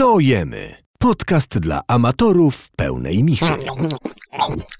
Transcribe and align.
Co 0.00 0.20
jemy? 0.20 0.74
Podcast 0.98 1.58
dla 1.58 1.82
amatorów 1.88 2.70
pełnej 2.76 3.24
michy. 3.24 3.46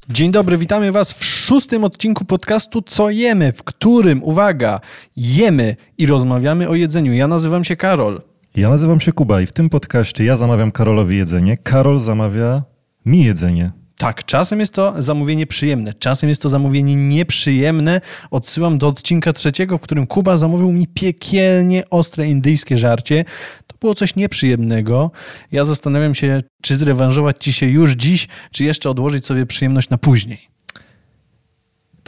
Dzień 0.09 0.31
dobry, 0.31 0.57
witamy 0.57 0.93
Was 0.93 1.13
w 1.13 1.25
szóstym 1.25 1.85
odcinku 1.85 2.25
podcastu 2.25 2.83
Co 2.83 3.11
jemy, 3.11 3.53
w 3.53 3.63
którym, 3.63 4.23
uwaga, 4.23 4.81
jemy 5.17 5.77
i 5.99 6.07
rozmawiamy 6.07 6.69
o 6.69 6.75
jedzeniu. 6.75 7.13
Ja 7.13 7.29
nazywam 7.29 7.65
się 7.65 7.77
Karol. 7.77 8.23
Ja 8.57 8.69
nazywam 8.69 9.01
się 9.01 9.13
Kuba 9.13 9.41
i 9.41 9.47
w 9.47 9.53
tym 9.53 9.69
podcaście 9.69 10.25
ja 10.25 10.37
zamawiam 10.37 10.71
Karolowi 10.71 11.17
jedzenie, 11.17 11.57
Karol 11.57 11.99
zamawia 11.99 12.63
mi 13.07 13.25
jedzenie. 13.25 13.73
Tak, 14.01 14.25
czasem 14.25 14.61
jest 14.61 14.75
to 14.75 14.95
zamówienie 14.99 15.47
przyjemne, 15.47 15.95
czasem 15.95 16.29
jest 16.29 16.43
to 16.43 16.49
zamówienie 16.49 16.97
nieprzyjemne. 16.97 18.01
Odsyłam 18.31 18.79
do 18.79 18.89
odcinka 18.89 19.33
trzeciego, 19.33 19.79
w 19.79 19.81
którym 19.81 20.07
Kuba 20.07 20.37
zamówił 20.37 20.73
mi 20.73 20.87
piekielnie 20.87 21.85
ostre 21.91 22.29
indyjskie 22.29 22.79
żarcie. 22.79 23.25
To 23.67 23.77
było 23.81 23.95
coś 23.95 24.17
nieprzyjemnego. 24.17 25.11
Ja 25.53 25.65
zastanawiam 25.65 26.15
się, 26.15 26.43
czy 26.63 26.77
zrewanżować 26.77 27.37
ci 27.45 27.53
się 27.53 27.67
już 27.67 27.93
dziś, 27.93 28.29
czy 28.53 28.65
jeszcze 28.65 28.91
odłożyć 28.91 29.27
sobie 29.27 29.47
przyjemność 29.47 29.89
na 29.89 29.99
później. 29.99 30.50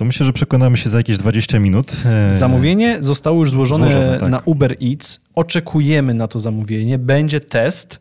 To 0.02 0.06
myślę, 0.06 0.26
że 0.26 0.32
przekonamy 0.32 0.76
się 0.76 0.90
za 0.90 0.96
jakieś 0.96 1.18
20 1.18 1.58
minut. 1.58 1.92
E, 2.04 2.38
Zamówienie 2.38 2.96
zostało 3.00 3.38
już 3.38 3.50
złożone, 3.50 3.84
Złożone, 3.92 4.18
tak. 4.18 4.30
na 4.30 4.40
Uber 4.44 4.76
Eats. 4.82 5.20
Oczekujemy 5.34 6.14
na 6.14 6.28
to 6.28 6.38
zamówienie. 6.38 6.98
Będzie 6.98 7.40
test. 7.40 8.00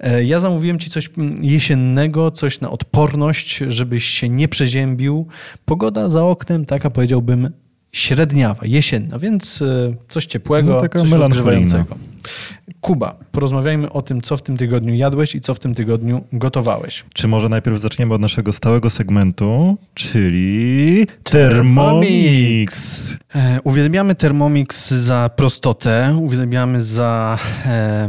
E, 0.00 0.24
Ja 0.24 0.40
zamówiłem 0.40 0.78
ci 0.78 0.90
coś 0.90 1.10
jesiennego, 1.40 2.30
coś 2.30 2.60
na 2.60 2.70
odporność, 2.70 3.60
żebyś 3.68 4.04
się 4.04 4.28
nie 4.28 4.48
przeziębił. 4.48 5.26
Pogoda 5.64 6.08
za 6.10 6.24
oknem, 6.24 6.66
taka 6.66 6.90
powiedziałbym 6.90 7.50
średniawa, 7.92 8.66
jesienna, 8.66 9.18
więc 9.18 9.62
e, 9.62 9.94
coś 10.08 10.26
ciepłego, 10.26 10.74
No, 10.74 10.80
taka 10.80 10.98
coś 11.00 11.10
rozgrzewającego. 11.10 11.96
Kuba, 12.80 13.14
porozmawiajmy 13.32 13.92
o 13.92 14.02
tym, 14.02 14.20
co 14.22 14.36
w 14.36 14.42
tym 14.42 14.56
tygodniu 14.56 14.94
jadłeś 14.94 15.34
i 15.34 15.40
co 15.40 15.54
w 15.54 15.58
tym 15.58 15.74
tygodniu 15.74 16.24
gotowałeś. 16.32 17.04
Czy 17.14 17.28
może 17.28 17.48
najpierw 17.48 17.78
zaczniemy 17.80 18.14
od 18.14 18.20
naszego 18.20 18.52
stałego 18.52 18.90
segmentu, 18.90 19.76
czyli 19.94 21.06
Thermomix. 21.22 23.16
E, 23.34 23.58
Uwielbiamy 23.64 24.14
Thermomix 24.14 24.90
za 24.90 25.30
prostotę, 25.36 26.16
uwielbiamy 26.20 26.82
za 26.82 27.38
e, 27.66 28.08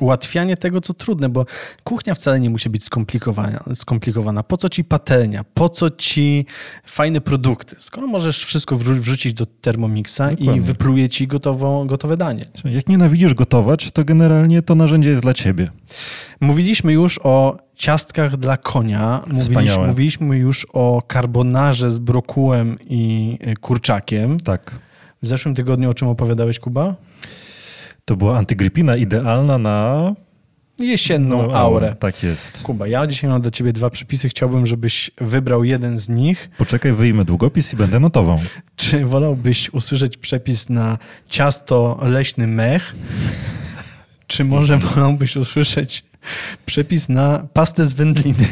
ułatwianie 0.00 0.56
tego, 0.56 0.80
co 0.80 0.94
trudne, 0.94 1.28
bo 1.28 1.46
kuchnia 1.84 2.14
wcale 2.14 2.40
nie 2.40 2.50
musi 2.50 2.70
być 2.70 2.84
skomplikowana. 2.84 3.64
skomplikowana. 3.74 4.42
Po 4.42 4.56
co 4.56 4.68
ci 4.68 4.84
patelnia? 4.84 5.44
Po 5.54 5.68
co 5.68 5.90
ci 5.90 6.46
fajne 6.86 7.20
produkty? 7.20 7.76
Skoro 7.78 8.06
możesz 8.06 8.44
wszystko 8.44 8.76
wrzu- 8.76 8.94
wrzucić 9.00 9.34
do 9.34 9.46
Thermomixa 9.46 10.20
i 10.30 10.36
Dokładnie. 10.36 10.60
wypluje 10.62 11.08
ci 11.08 11.26
gotowo, 11.26 11.84
gotowe 11.84 12.16
danie. 12.16 12.44
Jak 12.64 12.88
nienawidzisz 12.88 13.34
gotować, 13.34 13.90
to 13.90 14.01
generalnie 14.04 14.62
to 14.62 14.74
narzędzie 14.74 15.10
jest 15.10 15.22
dla 15.22 15.34
ciebie. 15.34 15.70
Mówiliśmy 16.40 16.92
już 16.92 17.20
o 17.22 17.56
ciastkach 17.74 18.36
dla 18.36 18.56
konia, 18.56 19.24
mówiliśmy 19.86 20.38
już 20.38 20.66
o 20.72 21.02
carbonarze 21.12 21.90
z 21.90 21.98
brokułem 21.98 22.76
i 22.88 23.38
e, 23.40 23.54
kurczakiem. 23.56 24.40
Tak. 24.40 24.70
W 25.22 25.26
zeszłym 25.26 25.54
tygodniu 25.54 25.90
o 25.90 25.94
czym 25.94 26.08
opowiadałeś, 26.08 26.58
Kuba? 26.58 26.94
To 28.04 28.16
była 28.16 28.38
antygrypina 28.38 28.96
idealna 28.96 29.58
na 29.58 30.14
Jesienną 30.78 31.46
no, 31.46 31.54
aurę. 31.54 31.96
Tak 31.98 32.22
jest. 32.22 32.62
Kuba, 32.62 32.86
ja 32.86 33.06
dzisiaj 33.06 33.30
mam 33.30 33.42
dla 33.42 33.50
ciebie 33.50 33.72
dwa 33.72 33.90
przepisy. 33.90 34.28
Chciałbym, 34.28 34.66
żebyś 34.66 35.10
wybrał 35.20 35.64
jeden 35.64 35.98
z 35.98 36.08
nich. 36.08 36.50
Poczekaj, 36.58 36.92
wyjmę 36.92 37.24
długopis 37.24 37.72
i 37.72 37.76
będę 37.76 38.00
notował. 38.00 38.38
Czy 38.76 39.04
wolałbyś 39.04 39.70
usłyszeć 39.70 40.16
przepis 40.16 40.68
na 40.68 40.98
ciasto 41.28 41.98
leśny 42.02 42.46
mech? 42.46 42.94
Czy 44.32 44.44
może 44.44 44.78
wolałbyś 44.78 45.36
usłyszeć 45.36 46.04
przepis 46.66 47.08
na 47.08 47.38
pastę 47.52 47.86
z 47.86 47.92
wędliny? 47.92 48.48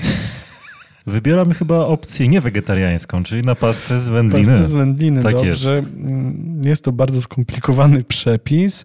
Wybieram 1.07 1.53
chyba 1.53 1.79
opcję 1.79 2.29
niewegetariańską, 2.29 3.23
czyli 3.23 3.43
na 3.43 3.55
pastę 3.55 4.01
z 4.01 4.09
wędliny. 4.09 4.47
Pastę 4.47 4.65
z 4.65 4.73
wędliny, 4.73 5.23
Tak 5.23 5.35
dobrze. 5.35 5.75
Mm, 5.77 6.61
Jest 6.65 6.85
to 6.85 6.93
bardzo 6.93 7.23
skomplikowany 7.23 8.03
przepis. 8.05 8.85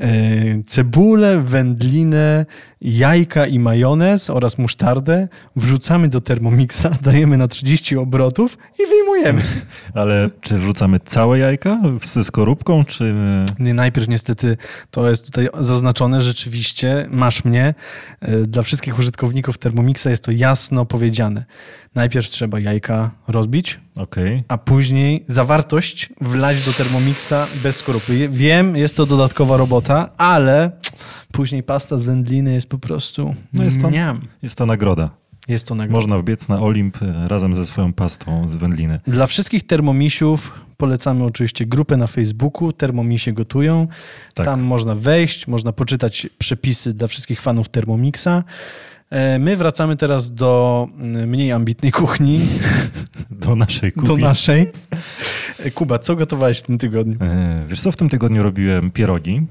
E, 0.00 0.08
Cebulę, 0.66 1.40
wędlinę, 1.40 2.46
jajka 2.80 3.46
i 3.46 3.58
majonez 3.58 4.30
oraz 4.30 4.58
musztardę 4.58 5.28
wrzucamy 5.56 6.08
do 6.08 6.20
Thermomixa, 6.20 6.86
dajemy 7.02 7.36
na 7.38 7.48
30 7.48 7.96
obrotów 7.96 8.58
i 8.78 8.82
wyjmujemy. 8.88 9.42
Ale 9.94 10.30
czy 10.40 10.58
wrzucamy 10.58 11.00
całe 11.00 11.38
jajka 11.38 11.80
ze 12.04 12.24
skorupką, 12.24 12.84
czy... 12.84 13.14
Nie, 13.58 13.74
najpierw 13.74 14.08
niestety 14.08 14.56
to 14.90 15.08
jest 15.08 15.24
tutaj 15.26 15.48
zaznaczone 15.60 16.20
rzeczywiście, 16.20 17.08
masz 17.10 17.44
mnie. 17.44 17.74
E, 18.20 18.38
Dla 18.38 18.62
wszystkich 18.62 18.98
użytkowników 18.98 19.58
Thermomixa 19.58 20.06
jest 20.10 20.24
to 20.24 20.30
jasno 20.32 20.84
powiedziane. 20.86 21.44
Najpierw 21.96 22.30
trzeba 22.30 22.60
jajka 22.60 23.10
rozbić, 23.28 23.80
Okej. 24.00 24.44
a 24.48 24.58
później 24.58 25.24
zawartość 25.26 26.08
wlać 26.20 26.64
do 26.66 26.72
Thermomixa 26.72 27.46
bez 27.62 27.76
skorupy. 27.76 28.28
Wiem, 28.28 28.76
jest 28.76 28.96
to 28.96 29.06
dodatkowa 29.06 29.56
robota, 29.56 30.10
ale 30.16 30.70
później 31.32 31.62
pasta 31.62 31.96
z 31.98 32.04
wędliny 32.04 32.54
jest 32.54 32.68
po 32.68 32.78
prostu 32.78 33.34
No 33.52 33.64
jest 33.64 33.82
to-. 33.82 33.90
Jest 34.42 34.58
to 34.58 34.66
nagroda. 34.66 35.10
Jest 35.48 35.68
to 35.68 35.74
nagroda. 35.74 36.00
Można 36.00 36.18
wbiec 36.18 36.48
na 36.48 36.60
Olimp 36.60 37.02
e, 37.02 37.28
razem 37.28 37.56
ze 37.56 37.66
swoją 37.66 37.92
pastą 37.92 38.48
z 38.48 38.56
wędliny. 38.56 39.00
Dla 39.06 39.26
wszystkich 39.26 39.66
termomisiów 39.66 40.52
polecamy 40.76 41.24
oczywiście 41.24 41.66
grupę 41.66 41.96
na 41.96 42.06
Facebooku 42.06 42.72
Termomisie 42.72 43.32
gotują. 43.32 43.88
Tak. 44.34 44.46
Tam 44.46 44.62
można 44.62 44.94
wejść, 44.94 45.46
można 45.46 45.72
poczytać 45.72 46.26
przepisy 46.38 46.94
dla 46.94 47.08
wszystkich 47.08 47.40
fanów 47.40 47.68
Thermomixa. 47.68 48.44
E, 49.10 49.38
My 49.38 49.56
wracamy 49.56 49.96
teraz 49.96 50.34
do 50.34 50.88
mm, 50.98 51.28
mniej 51.28 51.52
ambitnej 51.52 51.92
kuchni, 51.92 52.40
Do 53.30 53.56
naszej 53.56 53.92
kuchni. 53.92 54.08
do 54.08 54.16
naszej. 54.16 54.66
E, 55.64 55.70
Kuba, 55.70 55.98
co 55.98 56.16
gotowałeś 56.16 56.58
w 56.58 56.62
tym 56.62 56.78
tygodniu? 56.78 57.16
E, 57.20 57.62
Wiesz 57.68 57.80
co, 57.80 57.92
w 57.92 57.96
tym 57.96 58.08
tygodniu 58.08 58.42
robiłem 58.42 58.90
pierogi 58.90 59.42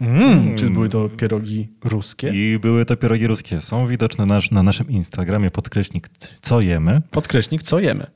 Mm, 0.00 0.56
czy 0.56 0.70
były 0.70 0.88
to 0.88 1.08
pierogi 1.08 1.68
ruskie? 1.84 2.28
i 2.34 2.58
były 2.58 2.84
to 2.84 2.96
pierogi 2.96 3.26
ruskie. 3.26 3.60
Są 3.60 3.86
widoczne 3.86 4.26
nasz, 4.26 4.50
na 4.50 4.62
naszym 4.62 4.90
Instagramie 4.90 5.50
podkreśnik 5.50 6.08
co 6.40 6.60
jemy. 6.60 7.02
Podkreśnik, 7.10 7.62
co 7.62 7.78
jemy? 7.78 8.06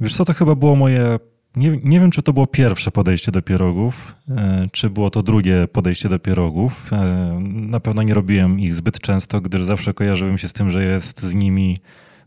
Wiesz 0.00 0.14
co, 0.16 0.24
to 0.24 0.32
chyba 0.34 0.54
było 0.54 0.76
moje... 0.76 1.18
Nie, 1.56 1.70
nie 1.84 2.00
wiem, 2.00 2.10
czy 2.10 2.22
to 2.22 2.32
było 2.32 2.46
pierwsze 2.46 2.90
podejście 2.90 3.32
do 3.32 3.42
pierogów, 3.42 4.14
e, 4.30 4.68
czy 4.72 4.90
było 4.90 5.10
to 5.10 5.22
drugie 5.22 5.68
podejście 5.72 6.08
do 6.08 6.18
pierogów. 6.18 6.92
E, 6.92 7.38
Na 7.44 7.80
pewno 7.80 8.02
nie 8.02 8.14
robiłem 8.14 8.60
ich 8.60 8.74
zbyt 8.74 9.00
często, 9.00 9.40
gdyż 9.40 9.64
zawsze 9.64 9.94
kojarzyłem 9.94 10.38
się 10.38 10.48
z 10.48 10.52
tym, 10.52 10.70
że 10.70 10.84
jest 10.84 11.22
z 11.22 11.34
nimi 11.34 11.78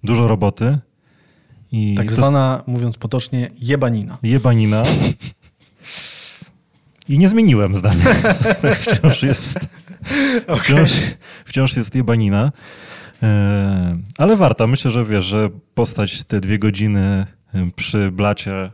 dużo 0.04 0.28
roboty. 0.28 0.78
I 1.72 1.96
Tak 1.98 2.12
zwana, 2.12 2.64
mówiąc 2.68 2.98
potocznie, 2.98 3.50
jebanina. 3.62 4.18
jebanina. 4.24 4.84
I 7.10 7.20
nie 7.20 7.30
zmieniłem 7.30 7.74
zdania. 7.74 8.06
Tak 8.62 8.78
wciąż 8.78 9.24
jest. 9.24 9.60
Wciąż, 10.60 10.92
wciąż 11.46 11.76
jest 11.78 11.96
jebanina. 11.96 12.52
E, 13.24 13.98
Ale 14.18 14.36
warto. 14.36 14.68
Myślę, 14.68 14.92
że 14.92 15.06
wiesz, 15.06 15.26
że 15.26 15.50
postać 15.74 16.24
te 16.24 16.40
dwie 16.42 16.60
godziny 16.60 17.26
przy 17.76 18.12
blacie. 18.12 18.72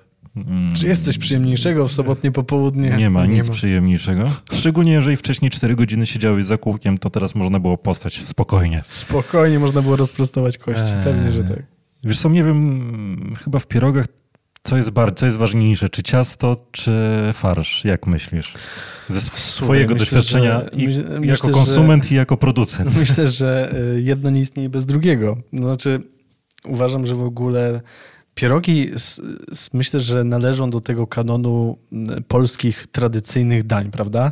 Mm, 0.47 0.75
Czy 0.75 0.87
jest 0.87 1.05
coś 1.05 1.17
przyjemniejszego 1.17 1.87
w 1.87 1.91
sobotnie 1.91 2.31
popołudnie? 2.31 2.89
Nie 2.97 3.09
ma 3.09 3.25
nic 3.25 3.49
przyjemniejszego. 3.49 4.31
Szczególnie 4.53 4.91
jeżeli 4.91 5.17
wcześniej 5.17 5.51
4 5.51 5.75
godziny 5.75 6.05
siedziałeś 6.05 6.45
za 6.45 6.57
kółkiem, 6.57 6.97
to 6.97 7.09
teraz 7.09 7.35
można 7.35 7.59
było 7.59 7.77
postać 7.77 8.25
spokojnie. 8.25 8.83
Spokojnie 8.87 9.59
można 9.59 9.81
było 9.81 9.95
rozprostować 9.95 10.57
kości. 10.57 10.81
Eee. 10.83 11.03
Pewnie, 11.03 11.31
że 11.31 11.43
tak. 11.43 11.63
Wiesz 12.03 12.19
co, 12.19 12.29
nie 12.29 12.43
wiem, 12.43 13.33
chyba 13.43 13.59
w 13.59 13.67
pierogach 13.67 14.05
co 14.63 14.77
jest, 14.77 14.89
bar- 14.91 15.15
co 15.15 15.25
jest 15.25 15.37
ważniejsze, 15.37 15.89
czy 15.89 16.03
ciasto, 16.03 16.55
czy 16.71 16.91
farsz, 17.33 17.85
jak 17.85 18.07
myślisz? 18.07 18.53
Ze 19.07 19.19
sw- 19.19 19.39
swojego 19.39 19.93
myślę, 19.93 20.05
doświadczenia 20.17 20.59
że- 20.59 20.69
i 20.79 20.87
myśl- 20.87 20.97
jako 21.09 21.19
myślę, 21.19 21.35
że- 21.35 21.53
konsument 21.53 22.11
i 22.11 22.15
jako 22.15 22.37
producent. 22.37 22.95
Myślę, 22.99 23.27
że 23.27 23.73
y, 23.95 24.01
jedno 24.01 24.29
nie 24.29 24.41
istnieje 24.41 24.69
bez 24.69 24.85
drugiego. 24.85 25.37
No, 25.51 25.63
Znaczy, 25.63 26.01
uważam, 26.65 27.05
że 27.05 27.15
w 27.15 27.23
ogóle 27.23 27.81
pierogi 28.39 28.91
s- 28.93 29.21
s- 29.51 29.69
myślę, 29.73 29.99
że 29.99 30.23
należą 30.23 30.69
do 30.69 30.81
tego 30.81 31.07
kanonu 31.07 31.77
polskich 32.27 32.87
tradycyjnych 32.91 33.63
dań, 33.63 33.91
prawda? 33.91 34.31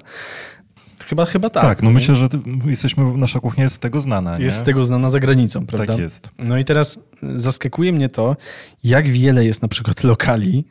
Chyba, 1.05 1.25
chyba 1.25 1.49
tak. 1.49 1.63
Tak, 1.63 1.83
no 1.83 1.89
nie? 1.89 1.93
myślę, 1.93 2.15
że 2.15 2.27
jesteśmy, 2.65 3.17
nasza 3.17 3.39
kuchnia 3.39 3.63
jest 3.63 3.75
z 3.75 3.79
tego 3.79 4.01
znana. 4.01 4.31
Jest 4.31 4.57
nie? 4.57 4.61
z 4.61 4.63
tego 4.63 4.85
znana 4.85 5.09
za 5.09 5.19
granicą, 5.19 5.65
prawda? 5.65 5.93
Tak 5.93 6.01
jest. 6.01 6.29
No 6.39 6.57
i 6.57 6.63
teraz 6.63 6.99
zaskakuje 7.33 7.93
mnie 7.93 8.09
to, 8.09 8.35
jak 8.83 9.07
wiele 9.07 9.45
jest 9.45 9.61
na 9.61 9.67
przykład 9.67 10.03
lokali, 10.03 10.65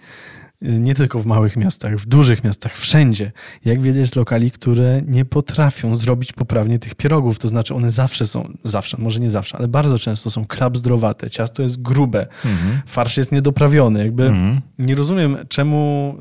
nie 0.63 0.95
tylko 0.95 1.19
w 1.19 1.27
małych 1.27 1.57
miastach, 1.57 1.97
w 1.97 2.07
dużych 2.07 2.45
miastach, 2.45 2.77
wszędzie, 2.79 3.33
jak 3.65 3.81
wiele 3.81 3.99
jest 4.01 4.17
lokali, 4.17 4.51
które 4.51 5.03
nie 5.07 5.25
potrafią 5.25 5.97
zrobić 5.97 6.33
poprawnie 6.33 6.79
tych 6.79 6.95
pierogów. 6.95 7.39
To 7.39 7.49
znaczy 7.49 7.75
one 7.75 7.91
zawsze 7.91 8.27
są, 8.27 8.53
zawsze, 8.65 8.97
może 9.01 9.21
nie 9.21 9.31
zawsze, 9.31 9.57
ale 9.59 9.69
bardzo 9.69 9.99
często 9.99 10.31
są 10.31 10.45
klapzdrowate, 10.45 11.31
ciasto 11.31 11.63
jest 11.63 11.83
grube, 11.83 12.27
Mhm. 12.45 12.81
farsz 12.87 13.17
jest 13.17 13.33
niedoprawiony. 13.33 13.99
Jakby 14.05 14.27
Mhm. 14.27 14.61
nie 14.79 14.95
rozumiem, 14.95 15.37
czemu 15.49 16.15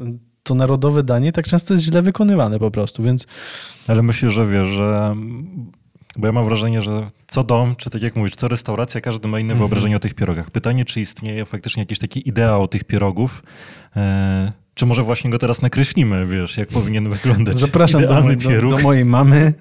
to 0.43 0.55
narodowe 0.55 1.03
danie 1.03 1.31
tak 1.31 1.47
często 1.47 1.73
jest 1.73 1.85
źle 1.85 2.01
wykonywane 2.01 2.59
po 2.59 2.71
prostu, 2.71 3.03
więc 3.03 3.25
Ale 3.88 4.03
myślę, 4.03 4.29
że 4.29 4.47
wiesz, 4.47 4.67
że 4.67 5.15
Bo 6.17 6.27
ja 6.27 6.33
mam 6.33 6.45
wrażenie, 6.45 6.81
że 6.81 7.07
co 7.27 7.44
dom, 7.44 7.75
czy 7.75 7.89
tak 7.89 8.01
jak 8.01 8.15
mówisz, 8.15 8.35
co 8.35 8.47
restauracja, 8.47 9.01
każdy 9.01 9.27
ma 9.27 9.39
inne 9.39 9.53
Mhm. 9.53 9.59
wyobrażenie 9.59 9.95
o 9.95 10.00
tych 10.00 10.13
pierogach. 10.13 10.51
Pytanie, 10.51 10.85
czy 10.85 11.01
istnieje 11.01 11.45
faktycznie 11.45 11.81
jakiś 11.83 12.00
taki 12.00 12.29
ideał 12.29 12.67
tych 12.67 12.83
pierogów, 12.83 13.44
e, 13.95 14.51
czy 14.73 14.85
może 14.85 15.03
właśnie 15.03 15.29
go 15.29 15.38
teraz 15.39 15.62
nakreślimy, 15.62 16.25
wiesz, 16.25 16.57
jak 16.57 16.69
powinien 16.69 17.09
wyglądać 17.09 17.57
Zapraszam 17.57 18.01
do, 18.01 18.07
idealny 18.07 18.35
do, 18.35 18.50
pieróg. 18.50 18.71
do 18.71 18.77
mojej 18.83 19.06
mamy. 19.06 19.53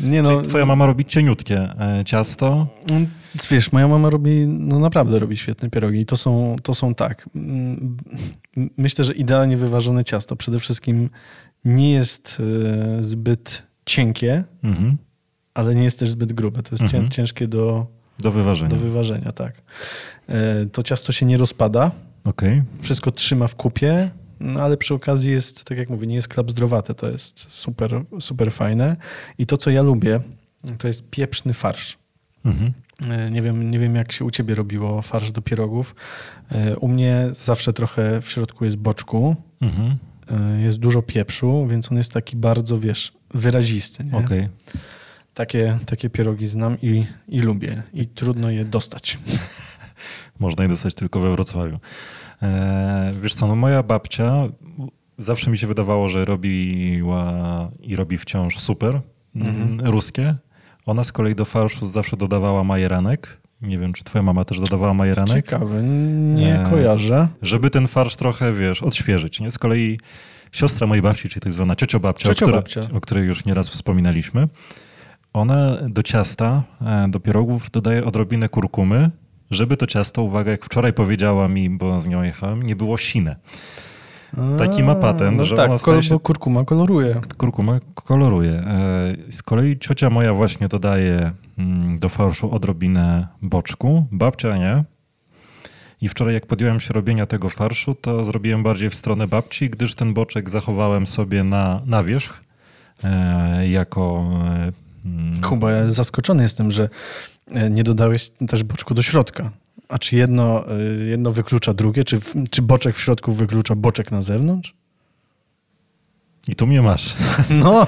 Nie 0.00 0.22
no, 0.22 0.30
Czyli 0.36 0.48
twoja 0.48 0.66
mama 0.66 0.86
robi 0.86 1.04
cieniutkie 1.04 1.58
e, 1.60 2.02
ciasto. 2.04 2.66
Mm, 2.90 3.06
Wiesz, 3.50 3.72
moja 3.72 3.88
mama 3.88 4.10
robi, 4.10 4.46
no 4.46 4.78
naprawdę 4.78 5.18
robi 5.18 5.36
świetne 5.36 5.70
pierogi. 5.70 6.00
I 6.00 6.06
to 6.06 6.16
są, 6.16 6.56
to 6.62 6.74
są 6.74 6.94
tak. 6.94 7.28
mm, 7.36 7.96
Myślę, 8.76 9.04
że 9.04 9.12
idealnie 9.14 9.56
wyważone 9.56 10.04
ciasto 10.04 10.36
przede 10.36 10.58
wszystkim 10.58 11.10
nie 11.64 11.92
jest 11.92 12.42
e, 12.98 13.02
zbyt 13.02 13.62
cienkie, 13.86 14.44
Mhm. 14.64 14.96
Ale 15.58 15.74
nie 15.74 15.84
jest 15.84 15.98
też 15.98 16.10
zbyt 16.10 16.32
grube. 16.32 16.62
To 16.62 16.70
jest 16.74 16.82
Mhm. 16.82 17.10
ciężkie 17.10 17.48
do, 17.48 17.86
Do 18.18 18.30
wyważenia. 18.30 18.70
do 18.70 18.76
wyważenia, 18.76 19.32
tak. 19.32 19.54
E, 20.28 20.66
To 20.66 20.82
ciasto 20.82 21.12
się 21.12 21.26
nie 21.26 21.36
rozpada, 21.36 21.90
Okej. 22.24 22.62
wszystko 22.80 23.12
trzyma 23.12 23.46
w 23.48 23.54
kupie, 23.56 24.10
no 24.40 24.60
ale 24.60 24.76
przy 24.76 24.94
okazji 24.94 25.30
jest, 25.30 25.64
tak 25.64 25.78
jak 25.78 25.88
mówię, 25.88 26.06
nie 26.06 26.14
jest 26.14 26.28
klapzdrowate, 26.28 26.94
to 26.94 27.10
jest 27.10 27.46
super, 27.48 28.02
super 28.20 28.52
fajne. 28.52 28.96
I 29.38 29.46
to, 29.46 29.56
co 29.56 29.70
ja 29.70 29.82
lubię, 29.82 30.20
to 30.78 30.88
jest 30.88 31.10
pieprzny 31.10 31.54
farsz. 31.54 31.98
Mhm. 32.44 32.72
E, 33.10 33.30
Nie 33.30 33.42
wiem, 33.42 33.70
nie 33.70 33.78
wiem, 33.78 33.94
jak 33.94 34.12
się 34.12 34.24
u 34.24 34.30
ciebie 34.30 34.54
robiło 34.54 35.02
farsz 35.02 35.32
do 35.32 35.42
pierogów. 35.42 35.94
E, 36.52 36.76
U 36.76 36.88
mnie 36.88 37.28
zawsze 37.32 37.72
trochę 37.72 38.20
w 38.22 38.30
środku 38.30 38.64
jest 38.64 38.76
boczku, 38.76 39.36
Mhm. 39.60 39.96
jest 40.62 40.78
dużo 40.78 41.02
pieprzu, 41.02 41.66
więc 41.70 41.92
on 41.92 41.98
jest 41.98 42.12
taki 42.12 42.36
bardzo, 42.36 42.78
wiesz, 42.78 43.12
wyrazisty. 43.34 44.04
Okej. 44.12 44.48
Takie, 45.38 45.78
takie 45.86 46.10
pierogi 46.10 46.46
znam 46.46 46.76
i, 46.82 47.04
i 47.28 47.40
lubię. 47.40 47.82
I 47.94 48.06
trudno 48.06 48.50
je 48.50 48.64
dostać. 48.64 49.18
Można 50.38 50.64
je 50.64 50.68
dostać 50.70 50.94
tylko 50.94 51.20
we 51.20 51.30
Wrocławiu. 51.32 51.78
E, 52.42 53.12
wiesz 53.22 53.34
co, 53.34 53.46
no 53.46 53.56
moja 53.56 53.82
babcia 53.82 54.32
zawsze 55.18 55.50
mi 55.50 55.58
się 55.58 55.66
wydawało, 55.66 56.08
że 56.08 56.24
robiła 56.24 57.32
i 57.80 57.96
robi 57.96 58.18
wciąż 58.18 58.58
super 58.58 59.00
mm, 59.36 59.80
ruskie. 59.80 60.34
Ona 60.86 61.04
z 61.04 61.12
kolei 61.12 61.34
do 61.34 61.44
farszu 61.44 61.86
zawsze 61.86 62.16
dodawała 62.16 62.64
majeranek. 62.64 63.40
Nie 63.62 63.78
wiem, 63.78 63.92
czy 63.92 64.04
twoja 64.04 64.22
mama 64.22 64.44
też 64.44 64.60
dodawała 64.60 64.94
majeranek. 64.94 65.36
Ciekawe, 65.46 65.82
nie 66.34 66.60
E, 66.60 66.70
kojarzę. 66.70 67.28
Żeby 67.42 67.70
ten 67.70 67.86
farsz 67.88 68.16
trochę, 68.16 68.52
wiesz, 68.52 68.82
odświeżyć. 68.82 69.40
Nie? 69.40 69.50
Z 69.50 69.58
kolei 69.58 70.00
siostra 70.52 70.86
mojej 70.86 71.02
babci, 71.02 71.28
czyli 71.28 71.40
tak 71.40 71.52
zwana 71.52 71.76
ciociobabcia, 71.76 72.30
o, 72.30 72.34
Ciociobabcia. 72.34 72.80
której- 72.80 72.96
o 72.96 73.00
której 73.00 73.24
już 73.26 73.44
nieraz 73.44 73.68
wspominaliśmy, 73.68 74.48
ona 75.32 75.76
do 75.88 76.02
ciasta, 76.02 76.62
e, 76.82 77.08
do 77.08 77.20
pierogów 77.20 77.70
dodaje 77.70 78.04
odrobinę 78.04 78.48
kurkumy, 78.48 79.10
żeby 79.50 79.76
to 79.76 79.86
ciasto, 79.86 80.22
uwaga, 80.22 80.50
jak 80.50 80.64
wczoraj 80.64 80.92
powiedziała 80.92 81.48
mi, 81.48 81.70
bo 81.70 82.00
z 82.00 82.08
nią 82.08 82.22
jechałem, 82.22 82.62
nie 82.62 82.76
było 82.76 82.96
sine. 82.96 83.36
taki 84.58 84.82
ma 84.82 84.94
patent, 84.94 85.36
no 85.38 85.44
że 85.44 85.56
tak, 85.56 85.68
ona 85.68 85.78
staje 85.78 86.02
się- 86.02 86.20
kurkuma 86.20 86.64
koloruje. 86.64 87.20
Kurkuma 87.38 87.80
koloruje. 87.94 88.52
E, 88.52 89.14
Z 89.28 89.42
kolei 89.42 89.78
ciocia 89.78 90.10
moja 90.10 90.34
właśnie 90.34 90.68
dodaje 90.68 91.32
mm, 91.58 91.98
do 91.98 92.08
farszu 92.08 92.50
odrobinę 92.54 93.26
boczku, 93.42 94.06
babcia 94.12 94.56
nie. 94.56 94.84
I 96.00 96.08
wczoraj 96.08 96.34
jak 96.34 96.46
podjąłem 96.46 96.80
się 96.80 96.94
robienia 96.94 97.26
tego 97.26 97.48
farszu, 97.48 97.94
to 97.94 98.24
zrobiłem 98.24 98.62
bardziej 98.62 98.90
w 98.90 98.94
stronę 98.94 99.28
babci, 99.28 99.70
gdyż 99.70 99.94
ten 99.94 100.14
boczek 100.14 100.50
zachowałem 100.50 101.06
sobie 101.06 101.44
na, 101.44 101.80
na 101.86 102.02
wierzch 102.04 102.44
e, 103.04 103.68
jako... 103.68 104.24
mm, 105.04 105.40
Kuba, 105.40 105.70
ja 105.72 105.90
zaskoczony 105.90 106.42
jestem, 106.42 106.70
że 106.70 106.88
e, 107.50 107.70
nie 107.70 107.84
dodałeś 107.84 108.30
też 108.48 108.64
boczku 108.64 108.94
do 108.94 109.02
środka. 109.02 109.50
A 109.88 109.98
czy 109.98 110.16
jedno, 110.16 110.64
e, 110.70 110.82
jedno 111.06 111.32
wyklucza 111.32 111.74
drugie? 111.74 112.04
Czy, 112.04 112.18
czy 112.50 112.62
boczek 112.62 112.96
w 112.96 113.00
środku 113.00 113.32
wyklucza 113.32 113.74
boczek 113.74 114.10
na 114.12 114.22
zewnątrz? 114.22 114.74
I 116.48 116.54
tu 116.54 116.66
mnie 116.66 116.82
masz. 116.82 117.14
No, 117.50 117.86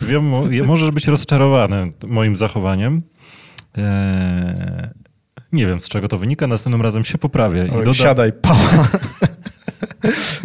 Wiem, 0.00 0.32
możesz 0.66 0.90
być 0.90 1.06
rozczarowany 1.06 1.92
moim 2.06 2.36
zachowaniem. 2.36 3.02
E, 3.78 4.90
nie 5.52 5.66
wiem, 5.66 5.80
z 5.80 5.88
czego 5.88 6.08
to 6.08 6.18
wynika. 6.18 6.46
Następnym 6.46 6.82
razem 6.82 7.04
się 7.04 7.18
poprawię. 7.18 7.66
I 7.66 7.70
Oj, 7.70 7.84
doda- 7.84 7.94
siadaj, 7.94 8.32
pała. 8.32 8.88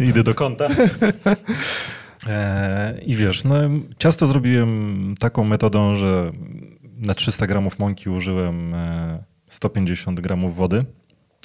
Idę 0.10 0.22
do 0.22 0.34
kąta. 0.34 0.68
E, 2.28 2.98
I 3.06 3.16
wiesz, 3.16 3.44
no, 3.44 3.54
ciasto 3.98 4.26
zrobiłem 4.26 5.14
taką 5.18 5.44
metodą, 5.44 5.94
że 5.94 6.32
na 6.98 7.14
300 7.14 7.46
gramów 7.46 7.78
mąki 7.78 8.10
użyłem 8.10 8.74
e, 8.74 9.24
150 9.46 10.20
gramów 10.20 10.56
wody, 10.56 10.84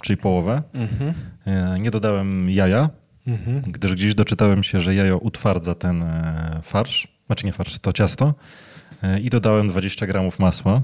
czyli 0.02 0.18
połowę. 0.18 0.64
Mhm. 0.74 1.14
E, 1.46 1.80
Nie 1.80 1.92
dodałem 1.92 2.50
jaja, 2.50 2.90
Mhm. 3.28 3.62
gdyż 3.62 3.94
gdzieś 3.94 4.16
doczytałem 4.16 4.64
się, 4.64 4.80
że 4.80 4.96
jajo 4.96 5.18
utwardza 5.18 5.76
ten 5.76 6.04
e, 6.04 6.60
farsz, 6.64 7.08
znaczy 7.26 7.46
nie 7.46 7.54
farsz, 7.54 7.80
to 7.80 7.94
ciasto. 7.94 8.34
E, 9.04 9.20
I 9.20 9.30
dodałem 9.30 9.68
20 9.68 10.08
gramów 10.08 10.40
masła 10.40 10.82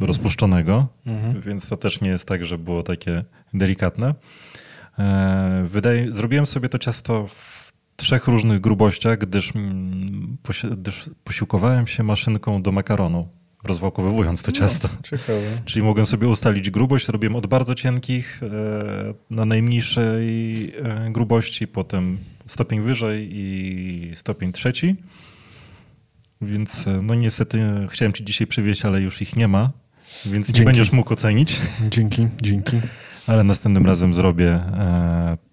rozpuszczonego, 0.00 0.86
Mhm. 1.06 1.40
więc 1.40 1.68
to 1.68 1.76
też 1.76 2.00
nie 2.00 2.10
jest 2.10 2.28
tak, 2.28 2.44
że 2.44 2.58
było 2.58 2.82
takie 2.82 3.24
delikatne. 3.54 4.14
E, 4.98 5.62
Wydaje, 5.66 6.12
zrobiłem 6.12 6.46
sobie 6.46 6.68
to 6.68 6.78
ciasto 6.78 7.26
w 7.26 7.65
trzech 7.96 8.26
różnych 8.26 8.60
grubościach, 8.60 9.18
gdyż, 9.18 9.56
mm, 9.56 10.36
posi- 10.42 10.76
gdyż 10.76 11.10
posiłkowałem 11.24 11.86
się 11.86 12.02
maszynką 12.02 12.62
do 12.62 12.72
makaronu, 12.72 13.28
rozwałkowywując 13.64 14.42
to 14.42 14.52
ciasto. 14.52 14.88
Ciekawe. 15.04 15.40
Czyli 15.64 15.84
mogłem 15.84 16.06
sobie 16.06 16.28
ustalić 16.28 16.70
grubość, 16.70 17.08
robiłem 17.08 17.36
od 17.36 17.46
bardzo 17.46 17.74
cienkich 17.74 18.40
e, 18.42 18.48
na 19.30 19.44
najmniejszej 19.44 20.64
e, 20.76 21.10
grubości, 21.10 21.66
potem 21.66 22.18
stopień 22.46 22.80
wyżej 22.80 23.28
i 23.32 24.12
stopień 24.14 24.52
trzeci. 24.52 24.96
Więc 26.42 26.86
e, 26.86 27.00
no 27.02 27.14
niestety 27.14 27.60
chciałem 27.90 28.12
ci 28.12 28.24
dzisiaj 28.24 28.46
przywieźć, 28.46 28.84
ale 28.84 29.00
już 29.00 29.22
ich 29.22 29.36
nie 29.36 29.48
ma, 29.48 29.70
więc 30.26 30.48
nie 30.48 30.54
Dzięki. 30.54 30.64
będziesz 30.66 30.92
mógł 30.92 31.12
ocenić. 31.12 31.60
Dzięki, 31.90 32.28
dzięki. 32.42 32.76
Ale 33.26 33.44
następnym 33.44 33.86
razem 33.86 34.14
zrobię 34.14 34.60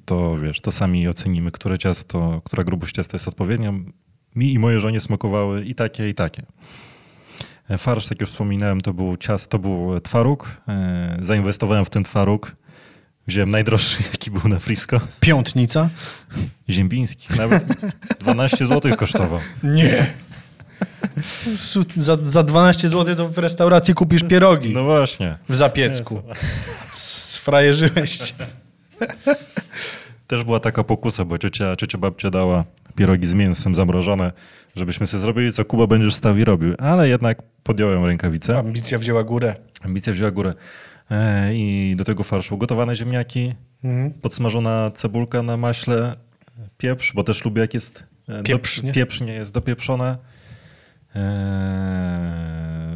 to, 0.05 0.37
wiesz, 0.37 0.61
to 0.61 0.71
sami 0.71 1.07
ocenimy, 1.07 1.51
które 1.51 1.77
ciasto, 1.77 2.41
która 2.45 2.63
grubość 2.63 2.95
ciasta 2.95 3.15
jest 3.15 3.27
odpowiednia. 3.27 3.73
Mi 4.35 4.53
i 4.53 4.59
mojej 4.59 4.79
żonie 4.79 5.01
smakowały 5.01 5.63
i 5.63 5.75
takie, 5.75 6.09
i 6.09 6.13
takie. 6.13 6.43
E, 7.69 7.77
Farsz, 7.77 8.09
jak 8.09 8.21
już 8.21 8.29
wspominałem, 8.29 8.81
to 8.81 8.93
był 8.93 9.17
ciast, 9.17 9.49
to 9.51 9.59
był 9.59 9.99
twaróg. 9.99 10.61
E, 10.67 11.17
Zainwestowałem 11.21 11.85
w 11.85 11.89
ten 11.89 12.03
twaróg. 12.03 12.55
Wziąłem 13.27 13.49
najdroższy, 13.51 14.03
jaki 14.11 14.31
był 14.31 14.49
na 14.49 14.59
Frisco. 14.59 14.99
Piątnica? 15.19 15.89
Ziembiński. 16.69 17.27
Nawet 17.37 17.65
12 18.19 18.65
zł 18.67 18.95
kosztował. 18.97 19.39
Nie. 19.63 20.05
Za, 21.97 22.17
za 22.23 22.43
12 22.43 22.89
zł 22.89 23.15
to 23.15 23.29
w 23.29 23.37
restauracji 23.37 23.93
kupisz 23.93 24.23
pierogi 24.23 24.69
No 24.73 24.83
właśnie. 24.83 25.37
w 25.49 25.55
Zapiecku. 25.55 26.21
Sfrajerzyłeś 26.91 28.17
się. 28.19 28.33
Też 30.27 30.43
była 30.43 30.59
taka 30.59 30.83
pokusa, 30.83 31.25
bo 31.25 31.37
ciocia, 31.37 31.75
ciocia 31.75 31.97
babcia 31.97 32.29
dała 32.29 32.63
pierogi 32.95 33.27
z 33.27 33.33
mięsem 33.33 33.75
zamrożone, 33.75 34.31
żebyśmy 34.75 35.07
sobie 35.07 35.21
zrobili, 35.21 35.53
co 35.53 35.65
Kuba 35.65 35.87
będziesz 35.87 36.15
stał 36.15 36.37
i 36.37 36.43
robił. 36.43 36.73
Ale 36.77 37.09
jednak 37.09 37.41
podjąłem 37.63 38.05
rękawice. 38.05 38.57
Ambicja 38.57 38.97
wzięła 38.97 39.23
górę. 39.23 39.53
Ambicja 39.85 40.13
wzięła 40.13 40.31
górę. 40.31 40.53
E, 41.11 41.55
I 41.55 41.95
do 41.97 42.03
tego 42.03 42.23
farszu 42.23 42.57
gotowane 42.57 42.95
ziemniaki, 42.95 43.53
Mhm. 43.83 44.11
podsmażona 44.13 44.91
cebulka 44.91 45.43
na 45.43 45.57
maśle, 45.57 46.15
pieprz, 46.77 47.13
bo 47.13 47.23
też 47.23 47.45
lubię 47.45 47.61
jak 47.61 47.73
jest 47.73 48.03
e, 48.29 48.43
Pieprznie. 48.43 48.91
Do, 48.91 48.95
pieprznie 48.95 49.33
jest 49.33 49.53
dopieprzone. 49.53 50.17
E, 51.15 52.93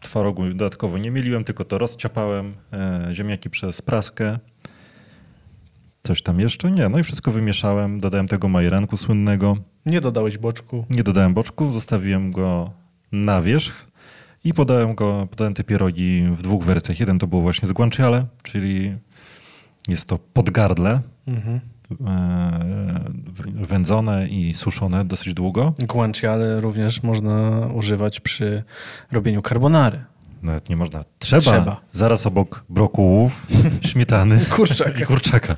twarogu 0.00 0.48
dodatkowo 0.48 0.98
nie 0.98 1.10
mieliłem, 1.10 1.44
tylko 1.44 1.64
to 1.64 1.78
rozciapałem. 1.78 2.54
E, 2.72 3.08
ziemniaki 3.12 3.50
przez 3.50 3.82
praskę. 3.82 4.38
Coś 6.02 6.22
tam 6.22 6.40
jeszcze? 6.40 6.70
Nie. 6.70 6.88
No 6.88 6.98
i 6.98 7.02
wszystko 7.02 7.30
wymieszałem. 7.32 7.98
Dodałem 7.98 8.28
tego 8.28 8.48
majeranku 8.48 8.96
słynnego. 8.96 9.56
Nie 9.86 10.00
dodałeś 10.00 10.38
boczku. 10.38 10.84
Nie 10.90 11.02
dodałem 11.02 11.34
boczku, 11.34 11.70
zostawiłem 11.70 12.30
go 12.30 12.70
na 13.12 13.42
wierzch 13.42 13.86
i 14.44 14.54
podałem 14.54 14.94
go, 14.94 15.26
podałem 15.30 15.54
te 15.54 15.64
pierogi 15.64 16.22
w 16.32 16.42
dwóch 16.42 16.64
wersjach. 16.64 17.00
Jeden 17.00 17.18
to 17.18 17.26
było 17.26 17.42
właśnie 17.42 17.68
z 17.68 17.72
guanciale, 17.72 18.26
czyli 18.42 18.96
jest 19.88 20.06
to 20.08 20.18
podgardle, 20.18 21.00
Mhm. 21.28 21.60
e, 22.06 23.00
wędzone 23.66 24.28
i 24.28 24.54
suszone 24.54 25.04
dosyć 25.04 25.34
długo. 25.34 25.74
Guanciale 25.88 26.60
również 26.60 27.02
można 27.02 27.50
używać 27.74 28.20
przy 28.20 28.62
robieniu 29.12 29.42
carbonary. 29.42 30.04
Nawet 30.42 30.68
nie 30.68 30.76
można. 30.76 31.00
Trzeba. 31.18 31.40
Trzeba. 31.40 31.80
Zaraz 31.92 32.26
obok 32.26 32.64
brokułów, 32.68 33.46
śmietany 33.90 34.40
Kurczaka. 34.50 34.90
i 35.00 35.02
kurczaka. 35.06 35.56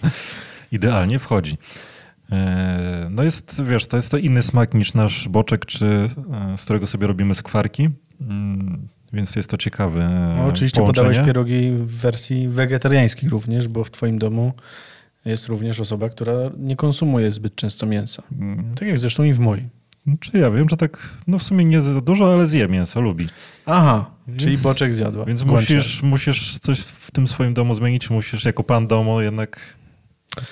Idealnie 0.72 1.18
wchodzi. 1.18 1.58
E, 2.32 3.08
No 3.10 3.22
jest, 3.22 3.62
wiesz, 3.64 3.86
to 3.86 3.96
jest 3.96 4.10
to 4.10 4.16
inny 4.18 4.42
smak 4.42 4.74
niż 4.74 4.94
nasz 4.94 5.28
boczek, 5.28 5.66
czy 5.66 5.86
e, 6.32 6.58
z 6.58 6.64
którego 6.64 6.86
sobie 6.86 7.06
robimy 7.06 7.34
skwarki. 7.34 7.88
Mm, 8.20 8.88
więc 9.12 9.36
jest 9.36 9.50
to 9.50 9.56
ciekawe 9.56 10.32
No, 10.36 10.44
oczywiście 10.46 10.80
połączenie. 10.80 11.08
podałeś 11.08 11.26
pierogi 11.26 11.70
w 11.70 11.86
wersji 12.00 12.48
wegetariańskiej 12.48 13.28
również, 13.30 13.68
bo 13.68 13.84
w 13.84 13.90
twoim 13.90 14.18
domu 14.18 14.52
jest 15.24 15.46
również 15.48 15.80
osoba, 15.80 16.08
która 16.08 16.32
nie 16.58 16.76
konsumuje 16.76 17.32
zbyt 17.32 17.54
często 17.54 17.86
mięsa. 17.86 18.22
Mm, 18.40 18.74
Tak 18.74 18.88
jak 18.88 18.98
zresztą 18.98 19.22
i 19.24 19.32
w 19.34 19.38
mojej. 19.40 19.68
Czy 20.20 20.38
ja 20.38 20.50
wiem, 20.50 20.68
że 20.68 20.76
tak, 20.76 21.08
no 21.26 21.38
w 21.38 21.42
sumie 21.42 21.64
nie 21.64 21.80
za 21.80 22.00
dużo, 22.00 22.32
ale 22.34 22.46
zje 22.46 22.68
mięso, 22.68 23.00
lubi. 23.00 23.26
Aha, 23.66 24.10
czyli 24.36 24.46
Więc- 24.46 24.62
boczek 24.62 24.94
zjadła. 24.94 25.24
Więc 25.24 25.44
musisz, 25.44 26.02
musisz 26.02 26.58
coś 26.58 26.80
w 26.80 27.10
tym 27.10 27.26
swoim 27.26 27.54
domu 27.54 27.74
zmienić, 27.74 28.10
musisz 28.10 28.44
jako 28.44 28.64
pan 28.64 28.86
domu 28.86 29.20
jednak 29.20 29.76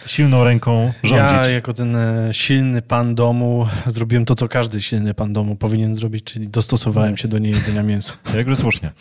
silną 0.07 0.45
ręką 0.45 0.93
rządzić. 1.03 1.33
Ja 1.33 1.47
jako 1.47 1.73
ten 1.73 1.97
e, 1.97 2.29
silny 2.33 2.83
pan 2.83 3.15
domu 3.15 3.67
zrobiłem 3.87 4.25
to, 4.25 4.35
co 4.35 4.49
każdy 4.49 4.83
silny 4.83 5.15
pan 5.15 5.33
domu 5.33 5.57
powinien 5.57 5.95
zrobić, 5.95 6.25
czyli 6.25 6.49
dostosowałem 6.49 7.17
się 7.17 7.29
do 7.29 7.39
niejedzenia 7.39 7.83
mięsa. 7.83 8.13
Jakże 8.37 8.57
słusznie. 8.57 8.91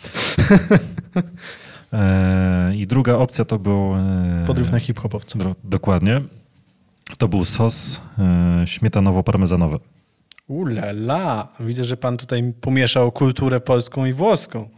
E, 1.92 2.72
I 2.76 2.86
druga 2.86 3.14
opcja 3.14 3.44
to 3.44 3.58
był... 3.58 3.94
E, 3.94 4.44
Podryw 4.46 4.72
na 4.72 4.80
hip-hopowców. 4.80 5.42
Dokładnie. 5.64 6.20
To 7.18 7.28
był 7.28 7.44
sos 7.44 8.00
e, 8.18 8.22
śmietanowo-parmezanowy. 8.66 9.78
Ulala, 10.50 11.48
widzę, 11.60 11.84
że 11.84 11.96
pan 11.96 12.16
tutaj 12.16 12.52
pomieszał 12.60 13.12
kulturę 13.12 13.60
polską 13.60 14.06
i 14.06 14.12
włoską. 14.12 14.68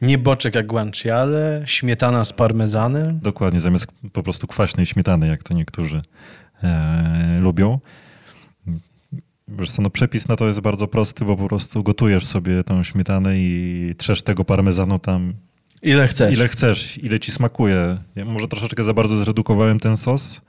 Nie 0.00 0.18
boczek 0.18 0.54
jak 0.54 0.66
guanciale, 0.66 1.62
śmietana 1.64 2.24
z 2.24 2.32
parmezanem. 2.32 3.20
Dokładnie, 3.22 3.60
zamiast 3.60 3.86
po 4.12 4.22
prostu 4.22 4.46
kwaśnej 4.46 4.86
śmietany, 4.86 5.26
jak 5.28 5.42
to 5.42 5.54
niektórzy 5.54 6.02
e, 6.62 7.38
lubią. 7.40 7.78
Wiesz 9.48 9.70
co, 9.70 9.82
no 9.82 9.90
przepis 9.90 10.28
na 10.28 10.36
to 10.36 10.48
jest 10.48 10.60
bardzo 10.60 10.86
prosty, 10.88 11.24
bo 11.24 11.36
po 11.36 11.46
prostu 11.48 11.82
gotujesz 11.82 12.26
sobie 12.26 12.64
tą 12.64 12.82
śmietanę 12.82 13.38
i 13.38 13.94
trzesz 13.98 14.22
tego 14.22 14.44
parmezanu 14.44 14.98
tam 14.98 15.34
Ile 15.82 16.08
chcesz. 16.08 16.32
ile 16.32 16.48
chcesz, 16.48 16.98
ile 17.04 17.20
ci 17.20 17.32
smakuje. 17.32 17.98
Ja 18.16 18.24
może 18.24 18.48
troszeczkę 18.48 18.84
za 18.84 18.94
bardzo 18.94 19.16
zredukowałem 19.16 19.80
ten 19.80 19.96
sos, 19.96 20.40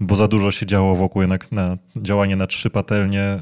bo 0.00 0.16
za 0.16 0.28
dużo 0.28 0.50
się 0.50 0.66
działo 0.66 0.96
wokół, 0.96 1.22
jednak 1.22 1.52
na, 1.52 1.76
działanie 1.96 2.36
na 2.36 2.46
trzy 2.46 2.70
patelnie 2.70 3.38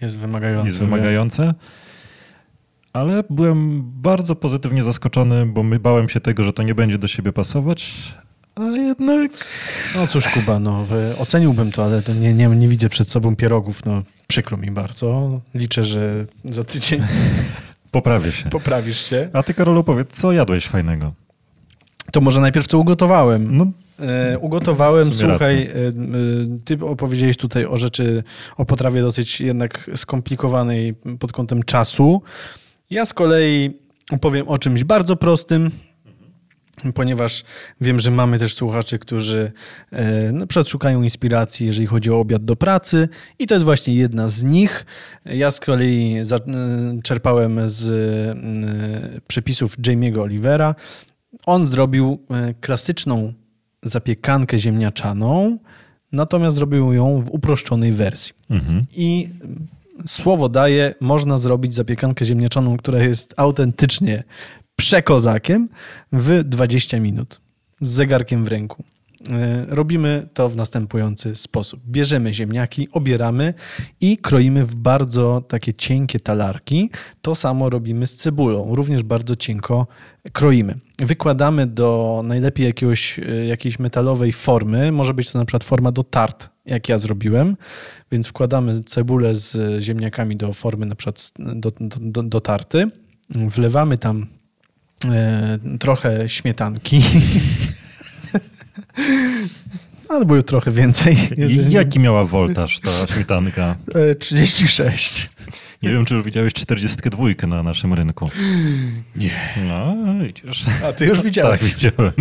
Jest 0.00 0.18
wymagający. 0.18 0.66
jest 0.66 0.78
wymagające. 0.78 1.54
Ale 2.92 3.22
byłem 3.30 3.82
bardzo 4.02 4.34
pozytywnie 4.36 4.82
zaskoczony, 4.82 5.46
bo 5.46 5.62
my 5.62 5.78
bałem 5.78 6.08
się 6.08 6.20
tego, 6.20 6.44
że 6.44 6.52
to 6.52 6.62
nie 6.62 6.74
będzie 6.74 6.98
do 6.98 7.08
siebie 7.08 7.32
pasować, 7.32 8.14
a 8.54 8.62
jednak 8.62 9.30
No 9.96 10.06
cóż, 10.06 10.28
Kuba, 10.28 10.58
no, 10.60 10.84
e, 11.12 11.18
oceniłbym 11.18 11.72
to, 11.72 11.84
ale 11.84 12.02
to 12.02 12.14
nie, 12.14 12.34
nie, 12.34 12.46
nie 12.48 12.68
widzę 12.68 12.88
przed 12.88 13.08
sobą 13.10 13.36
pierogów. 13.36 13.84
No, 13.84 14.02
przykro 14.26 14.56
mi 14.56 14.70
bardzo. 14.70 15.40
Liczę, 15.54 15.84
że 15.84 16.26
za 16.44 16.64
tydzień 16.64 17.00
poprawię 17.90 18.32
się. 18.32 18.50
poprawisz 18.50 19.04
się. 19.04 19.30
A 19.32 19.42
ty, 19.42 19.54
Karolu, 19.54 19.84
powiedz, 19.84 20.20
co 20.20 20.32
jadłeś 20.32 20.66
fajnego? 20.66 21.12
To 22.12 22.20
może 22.20 22.40
najpierw 22.40 22.66
co 22.66 22.78
ugotowałem. 22.78 23.56
No, 23.56 23.66
ugotowałem, 24.40 25.10
W 25.10 25.14
sumie 25.14 25.30
słuchaj, 25.30 25.62
e, 25.62 25.68
e, 25.68 25.92
ty 26.64 26.86
opowiedziałeś 26.86 27.36
tutaj 27.36 27.64
o 27.66 27.76
rzeczy, 27.76 28.22
o 28.56 28.64
potrawie 28.64 29.02
dosyć 29.02 29.40
jednak 29.40 29.90
skomplikowanej 29.96 30.94
pod 31.18 31.32
kątem 31.32 31.62
czasu. 31.62 32.22
Ja 32.90 33.06
z 33.06 33.14
kolei 33.14 33.70
opowiem 34.10 34.48
o 34.48 34.58
czymś 34.58 34.84
bardzo 34.84 35.16
prostym, 35.16 35.70
ponieważ 36.94 37.44
wiem, 37.80 38.00
że 38.00 38.10
mamy 38.10 38.38
też 38.38 38.54
słuchaczy, 38.54 38.98
którzy 38.98 39.52
e, 39.92 40.32
na 40.32 40.46
przykład 40.46 40.68
szukają 40.68 41.02
inspiracji, 41.02 41.66
jeżeli 41.66 41.86
chodzi 41.86 42.10
o 42.10 42.18
obiad 42.18 42.44
do 42.44 42.56
pracy 42.56 43.08
i 43.38 43.46
to 43.46 43.54
jest 43.54 43.64
właśnie 43.64 43.94
jedna 43.94 44.28
z 44.28 44.42
nich. 44.42 44.86
Ja 45.24 45.50
z 45.50 45.60
kolei 45.60 46.16
e, 46.18 46.24
czerpałem 47.02 47.60
z 47.68 47.88
e, 47.88 49.20
przepisów 49.28 49.78
Jamie'ego 49.78 50.20
Olivera. 50.20 50.74
On 51.46 51.66
zrobił 51.66 52.18
e, 52.30 52.54
klasyczną 52.54 53.32
zapiekankę 53.82 54.58
ziemniaczaną, 54.58 55.58
natomiast 56.12 56.56
zrobił 56.56 56.92
ją 56.92 57.22
w 57.22 57.30
uproszczonej 57.30 57.92
wersji. 57.92 58.32
mhm. 58.50 58.86
I 58.96 59.28
słowo 60.06 60.48
daje, 60.48 60.94
można 61.00 61.38
zrobić 61.38 61.74
zapiekankę 61.74 62.24
ziemniaczaną, 62.24 62.76
która 62.76 63.02
jest 63.02 63.34
autentycznie 63.36 64.24
przekozakiem 64.76 65.68
w 66.12 66.44
20 66.44 67.00
minut 67.00 67.40
z 67.80 67.88
zegarkiem 67.88 68.44
w 68.44 68.48
ręku. 68.48 68.84
E, 69.30 69.66
Robimy 69.68 70.28
to 70.34 70.48
w 70.48 70.56
następujący 70.56 71.36
sposób. 71.36 71.80
Bierzemy 71.86 72.34
ziemniaki, 72.34 72.88
obieramy 72.92 73.54
i 74.00 74.18
kroimy 74.18 74.64
w 74.64 74.74
bardzo 74.74 75.42
takie 75.48 75.74
cienkie 75.74 76.20
talarki. 76.20 76.90
To 77.22 77.34
samo 77.34 77.70
robimy 77.70 78.06
z 78.06 78.16
cebulą, 78.16 78.74
również 78.74 79.02
bardzo 79.02 79.36
cienko 79.36 79.86
kroimy. 80.32 80.78
Wykładamy 80.98 81.66
do 81.66 82.20
najlepiej 82.24 82.66
jakiegoś, 82.66 83.18
e, 83.18 83.46
jakiejś 83.46 83.78
metalowej 83.78 84.32
formy, 84.32 84.92
może 84.92 85.14
być 85.14 85.30
to 85.30 85.38
na 85.38 85.44
przykład 85.44 85.64
forma 85.64 85.92
do 85.92 86.04
tart, 86.04 86.50
jak 86.66 86.88
ja 86.88 86.98
zrobiłem, 86.98 87.56
więc 88.12 88.28
wkładamy 88.28 88.80
cebulę 88.80 89.34
z 89.34 89.82
ziemniakami 89.82 90.36
do 90.36 90.52
formy 90.52 90.86
na 90.86 90.94
przykład 90.94 91.32
do, 91.38 91.72
do, 92.00 92.22
do 92.22 92.40
tarty, 92.40 92.90
wlewamy 93.30 93.98
tam 93.98 94.26
e, 95.04 95.58
trochę 95.78 96.28
śmietanki. 96.28 97.00
Albo 100.08 100.42
trochę 100.42 100.70
więcej. 100.70 101.16
Jaki 101.68 102.00
miała 102.00 102.24
woltaż 102.24 102.80
ta 102.80 103.06
śmietanka? 103.14 103.76
E, 103.94 104.14
36. 104.14 105.30
Nie 105.82 105.90
wiem, 105.90 106.04
czy 106.04 106.14
już 106.14 106.24
widziałeś 106.24 106.54
42 106.54 107.24
na 107.46 107.62
naszym 107.62 107.94
rynku. 107.94 108.30
Nie. 109.16 109.30
No, 109.68 109.96
widzisz. 110.26 110.66
A 110.84 110.92
ty 110.92 111.06
już 111.06 111.22
widziałeś. 111.22 111.60
Tak, 111.60 111.68
widziałem. 111.68 112.12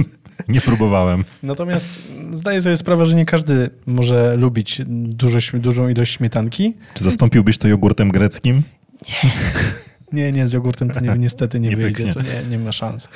Nie 0.47 0.61
próbowałem. 0.61 1.23
Natomiast 1.43 2.13
zdaję 2.33 2.61
sobie 2.61 2.77
sprawę, 2.77 3.05
że 3.05 3.15
nie 3.15 3.25
każdy 3.25 3.69
może 3.85 4.35
lubić 4.35 4.81
dużo, 4.87 5.39
dużą 5.53 5.89
ilość 5.89 6.13
śmietanki. 6.13 6.73
Czy 6.93 7.03
zastąpiłbyś 7.03 7.57
to 7.57 7.67
jogurtem 7.67 8.11
greckim? 8.11 8.63
Nie, 9.23 9.31
nie, 10.11 10.47
z 10.47 10.53
jogurtem 10.53 10.89
to 10.89 10.99
nie, 10.99 11.15
niestety 11.25 11.59
nie, 11.59 11.69
Nie 11.69 11.75
wyjdzie, 11.77 12.05
pyknie. 12.05 12.13
to 12.13 12.21
nie, 12.21 12.43
nie 12.49 12.57
ma 12.59 12.71
szans. 12.71 13.07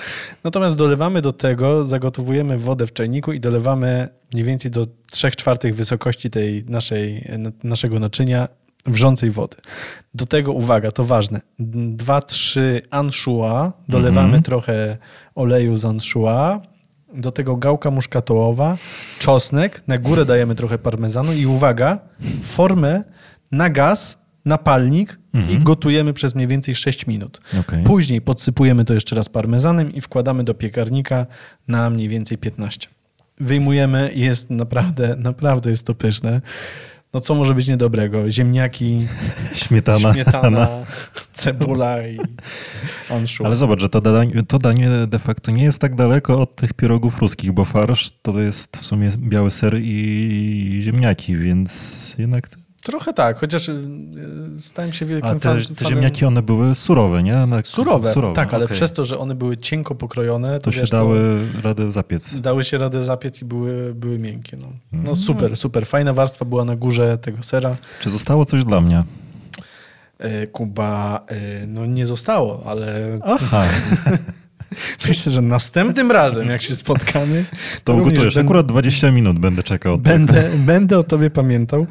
Natomiast 0.43 0.75
dolewamy 0.75 1.21
do 1.21 1.33
tego, 1.33 1.83
zagotowujemy 1.83 2.57
wodę 2.57 2.87
w 2.87 2.93
czajniku 2.93 3.33
i 3.33 3.39
dolewamy 3.39 4.09
mniej 4.33 4.45
więcej 4.45 4.71
do 4.71 4.87
3 5.11 5.31
czwartych 5.31 5.75
wysokości 5.75 6.29
tej 6.29 6.65
naszej, 6.67 7.29
naszego 7.63 7.99
naczynia 7.99 8.47
wrzącej 8.85 9.29
wody. 9.31 9.57
Do 10.13 10.25
tego, 10.25 10.51
uwaga, 10.51 10.91
to 10.91 11.03
ważne, 11.03 11.41
2-3 11.59 12.59
anchois, 12.89 13.71
dolewamy 13.89 14.25
Mhm. 14.27 14.43
trochę 14.43 14.97
oleju 15.35 15.77
z 15.77 15.85
anchois, 15.85 16.59
do 17.13 17.31
tego 17.31 17.55
gałka 17.55 17.91
muszkatołowa, 17.91 18.77
czosnek, 19.19 19.81
na 19.87 19.97
górę 19.97 20.25
dajemy 20.25 20.55
trochę 20.55 20.77
parmezanu 20.77 21.33
i 21.33 21.45
uwaga, 21.45 21.99
formę 22.43 23.03
na 23.51 23.69
gaz, 23.69 24.17
na 24.45 24.57
palnik 24.57 25.19
i 25.49 25.59
gotujemy 25.59 26.13
przez 26.13 26.35
mniej 26.35 26.47
więcej 26.47 26.75
6 26.75 27.07
minut. 27.07 27.41
Okej. 27.59 27.83
Później 27.83 28.21
podsypujemy 28.21 28.85
to 28.85 28.93
jeszcze 28.93 29.15
raz 29.15 29.29
parmezanem 29.29 29.93
i 29.93 30.01
wkładamy 30.01 30.43
do 30.43 30.53
piekarnika 30.53 31.25
na 31.67 31.89
mniej 31.89 32.09
więcej 32.09 32.37
15. 32.37 32.87
Wyjmujemy 33.39 34.11
jest 34.15 34.49
naprawdę, 34.49 35.15
naprawdę 35.15 35.69
jest 35.69 35.87
to 35.87 35.95
pyszne. 35.95 36.41
No 37.13 37.19
co 37.19 37.35
może 37.35 37.53
być 37.53 37.67
niedobrego? 37.67 38.31
Ziemniaki, 38.31 39.07
Śmietana. 39.55 40.13
śmietana, 40.13 40.67
cebula 41.33 42.07
i 42.07 42.17
anchois. 43.09 43.41
Ale 43.45 43.55
zobacz, 43.55 43.79
że 43.81 43.89
to 43.89 44.01
danie, 44.01 44.43
to 44.47 44.59
danie 44.59 44.89
de 45.07 45.19
facto 45.19 45.51
nie 45.51 45.63
jest 45.63 45.79
tak 45.79 45.95
daleko 45.95 46.41
od 46.41 46.55
tych 46.55 46.73
pierogów 46.73 47.19
ruskich, 47.19 47.51
bo 47.51 47.65
farsz 47.65 48.11
to 48.21 48.39
jest 48.39 48.77
w 48.77 48.85
sumie 48.85 49.11
biały 49.17 49.51
ser 49.51 49.79
i 49.81 50.79
ziemniaki, 50.81 51.37
więc 51.37 52.15
jednak... 52.17 52.49
Trochę 52.83 53.13
tak, 53.13 53.37
chociaż 53.39 53.69
y, 53.69 53.79
stałem 54.59 54.93
się 54.93 55.05
wielkim 55.05 55.31
A 55.31 55.33
te, 55.33 55.39
fan, 55.39 55.57
te 55.57 55.63
fanem- 55.85 55.89
ziemniaki, 55.89 56.25
one 56.25 56.41
były 56.41 56.75
surowe, 56.75 57.23
nie? 57.23 57.33
Na- 57.45 57.61
Surowe, 57.63 58.13
tak, 58.35 58.53
ale 58.53 58.65
okej. 58.65 58.77
przez 58.77 58.91
to, 58.91 59.03
że 59.03 59.17
one 59.19 59.35
były 59.35 59.57
cienko 59.57 59.95
pokrojone, 59.95 60.53
to, 60.53 60.59
To 60.65 60.71
się 60.71 60.81
wiesz, 60.81 60.89
dały 60.89 61.39
radę 61.63 61.91
zapiec. 61.91 62.39
dały 62.39 62.63
się 62.63 62.77
radę 62.77 63.03
zapiec 63.03 63.41
i 63.41 63.45
były, 63.45 63.93
były 63.95 64.19
miękkie. 64.19 64.57
No. 64.57 64.67
no 64.91 64.99
Mm. 64.99 65.15
super, 65.15 65.57
super. 65.57 65.85
Fajna 65.85 66.13
warstwa 66.13 66.45
była 66.45 66.65
na 66.65 66.75
górze 66.75 67.17
tego 67.17 67.43
sera. 67.43 67.75
Czy 68.01 68.09
zostało 68.09 68.45
coś 68.45 68.63
dla 68.65 68.81
mnie? 68.81 69.03
E, 70.19 70.47
Kuba, 70.47 71.25
e, 71.27 71.67
no 71.67 71.85
nie 71.85 72.05
zostało, 72.05 72.63
ale 72.65 73.17
Aha, 73.23 73.63
myślę, 75.07 75.31
że 75.31 75.41
następnym 75.41 76.11
razem, 76.11 76.49
jak 76.49 76.61
się 76.61 76.75
spotkamy, 76.75 77.45
to 77.83 77.93
ugotujesz. 77.95 78.35
będę- 78.35 78.41
Akurat 78.47 78.65
20 78.65 79.11
minut 79.11 79.39
będę 79.39 79.63
czekał. 79.63 79.97
Będę, 79.97 80.49
będę 80.57 80.99
o 80.99 81.03
tobie 81.03 81.29
pamiętał. 81.29 81.87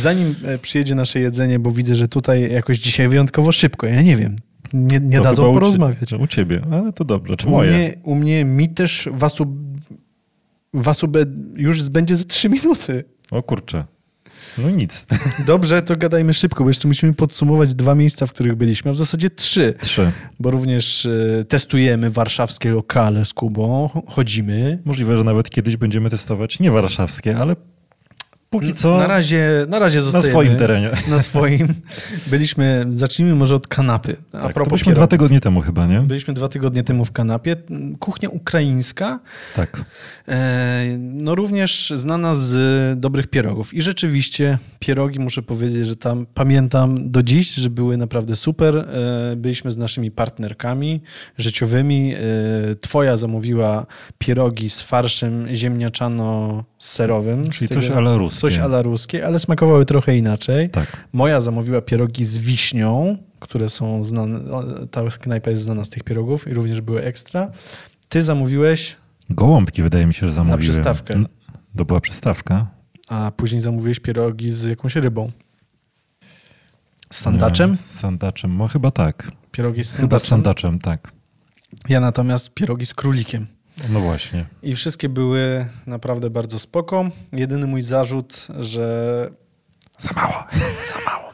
Zanim 0.00 0.34
e, 0.44 0.58
przyjedzie 0.58 0.94
nasze 0.94 1.20
jedzenie, 1.20 1.58
bo 1.58 1.70
widzę, 1.70 1.94
że 1.94 2.08
tutaj 2.08 2.52
jakoś 2.52 2.78
dzisiaj 2.78 3.08
wyjątkowo 3.08 3.52
szybko, 3.52 3.86
ja 3.86 4.02
nie 4.02 4.16
wiem, 4.16 4.36
nie, 4.72 5.00
nie 5.00 5.16
To 5.18 5.24
dadzą 5.24 5.54
porozmawiać. 5.54 6.12
U 6.12 6.26
ciebie, 6.26 6.62
ale 6.72 6.92
to 6.92 7.04
dobrze. 7.04 7.36
Czy 7.36 7.46
U 7.46 7.50
moje? 7.50 7.70
mnie, 7.70 7.94
u 8.02 8.14
mnie 8.14 8.44
mi 8.44 8.68
też 8.68 9.08
wasu, 9.12 9.56
wasu 10.74 11.08
be- 11.08 11.26
już 11.56 11.88
będzie 11.88 12.16
za 12.16 12.24
trzy 12.24 12.48
minuty. 12.48 13.04
O 13.30 13.42
kurczę. 13.42 13.84
No 14.58 14.70
nic. 14.70 15.06
Dobrze, 15.46 15.82
to 15.82 15.96
gadajmy 15.96 16.34
szybko, 16.34 16.64
bo 16.64 16.70
jeszcze 16.70 16.88
musimy 16.88 17.14
podsumować 17.14 17.74
dwa 17.74 17.94
miejsca, 17.94 18.26
w 18.26 18.32
których 18.32 18.54
byliśmy, 18.54 18.90
a 18.90 18.94
w 18.94 18.96
zasadzie 18.96 19.30
trzy, 19.30 19.74
Trzy. 19.80 20.12
bo 20.40 20.50
również 20.50 21.06
e, 21.06 21.44
testujemy 21.44 22.10
warszawskie 22.10 22.70
lokale 22.70 23.24
z 23.24 23.34
Kubą, 23.34 23.88
chodzimy. 24.06 24.78
Możliwe, 24.84 25.16
że 25.16 25.24
nawet 25.24 25.50
kiedyś 25.50 25.76
będziemy 25.76 26.10
testować 26.10 26.60
nie 26.60 26.70
warszawskie, 26.70 27.36
ale 27.36 27.56
póki 28.50 28.74
co 28.74 28.98
Na 28.98 29.06
razie, 29.06 29.66
na 29.68 29.78
razie 29.78 29.98
na 29.98 30.04
zostajemy. 30.04 30.30
swoim 30.30 30.56
terenie. 30.56 30.90
Na 31.08 31.22
swoim. 31.22 31.68
Byliśmy, 32.26 32.86
zacznijmy 32.90 33.34
może 33.34 33.54
od 33.54 33.68
kanapy. 33.68 34.16
A 34.32 34.38
Tak, 34.38 34.54
propos 34.54 34.70
byliśmy 34.70 34.94
dwa 34.94 35.06
tygodnie 35.06 35.40
temu 35.40 35.60
chyba, 35.60 35.86
nie? 35.86 36.00
Byliśmy 36.00 36.34
dwa 36.34 36.48
tygodnie 36.48 36.84
temu 36.84 37.04
w 37.04 37.12
kanapie. 37.12 37.56
Kuchnia 37.98 38.28
ukraińska, 38.28 39.20
Tak. 39.56 39.84
e, 40.28 40.84
no 40.98 41.34
również 41.34 41.92
znana 41.96 42.34
z 42.34 43.00
dobrych 43.00 43.26
pierogów. 43.26 43.74
I 43.74 43.82
rzeczywiście 43.82 44.58
pierogi, 44.78 45.18
muszę 45.20 45.42
powiedzieć, 45.42 45.86
że 45.86 45.96
tam 45.96 46.26
pamiętam 46.34 47.10
do 47.10 47.22
dziś, 47.22 47.54
że 47.54 47.70
były 47.70 47.96
naprawdę 47.96 48.36
super. 48.36 48.76
E, 48.76 49.36
Byliśmy 49.36 49.70
z 49.70 49.76
naszymi 49.76 50.10
partnerkami 50.10 51.00
życiowymi. 51.38 52.14
E, 52.14 52.18
Twoja 52.80 53.16
zamówiła 53.16 53.86
pierogi 54.18 54.70
z 54.70 54.80
farszem 54.82 55.46
ziemniaczano-serowym. 55.54 57.50
Czyli 57.50 57.68
coś 57.68 57.90
ala 57.90 58.16
ruskie. 58.16 58.39
Coś 58.40 58.58
ala 58.58 58.82
ruskie, 58.82 59.26
ale 59.26 59.38
smakowały 59.38 59.84
trochę 59.84 60.16
inaczej. 60.16 60.70
Tak. 60.70 61.08
Moja 61.12 61.40
zamówiła 61.40 61.80
pierogi 61.82 62.24
z 62.24 62.38
wiśnią, 62.38 63.16
które 63.40 63.68
są 63.68 64.04
znane. 64.04 64.40
Ta 64.90 65.02
knajpa 65.20 65.50
jest 65.50 65.62
znana 65.62 65.84
z 65.84 65.88
tych 65.90 66.02
pierogów 66.02 66.48
i 66.48 66.54
również 66.54 66.80
były 66.80 67.02
ekstra. 67.02 67.50
Ty 68.08 68.22
zamówiłeś, 68.22 68.96
Gołąbki 69.30 69.82
wydaje 69.82 70.06
mi 70.06 70.14
się, 70.14 70.26
że 70.26 70.32
zamówiłem. 70.32 70.60
przystawkę. 70.60 71.14
N- 71.14 71.26
To 71.76 71.84
była 71.84 72.00
przystawka. 72.00 72.66
a 73.08 73.32
później 73.36 73.60
zamówiłeś 73.60 74.00
pierogi 74.00 74.50
z 74.50 74.64
jakąś 74.64 74.96
rybą. 74.96 75.30
Z 77.12 77.16
sandaczem? 77.18 77.70
Nie, 77.70 77.76
Z 77.76 77.90
sandaczem, 77.98 78.56
no 78.56 78.68
chyba 78.68 78.90
tak. 78.90 79.30
Pierogi 79.52 79.84
z 79.84 79.96
Chyba 79.96 80.18
z 80.18 80.22
sandaczem. 80.22 80.28
sandaczem, 80.28 80.78
tak. 80.78 81.12
Ja 81.88 82.00
natomiast 82.00 82.54
pierogi 82.54 82.86
z 82.86 82.94
królikiem. 82.94 83.46
No 83.88 84.00
właśnie. 84.00 84.44
I 84.62 84.74
wszystkie 84.74 85.08
były 85.08 85.66
naprawdę 85.86 86.30
bardzo 86.30 86.58
spoko. 86.58 87.10
Jedyny 87.32 87.66
mój 87.66 87.82
zarzut, 87.82 88.46
że 88.58 89.30
Za 89.98 90.10
mało. 90.16 90.34
za 90.94 91.10
mało. 91.10 91.30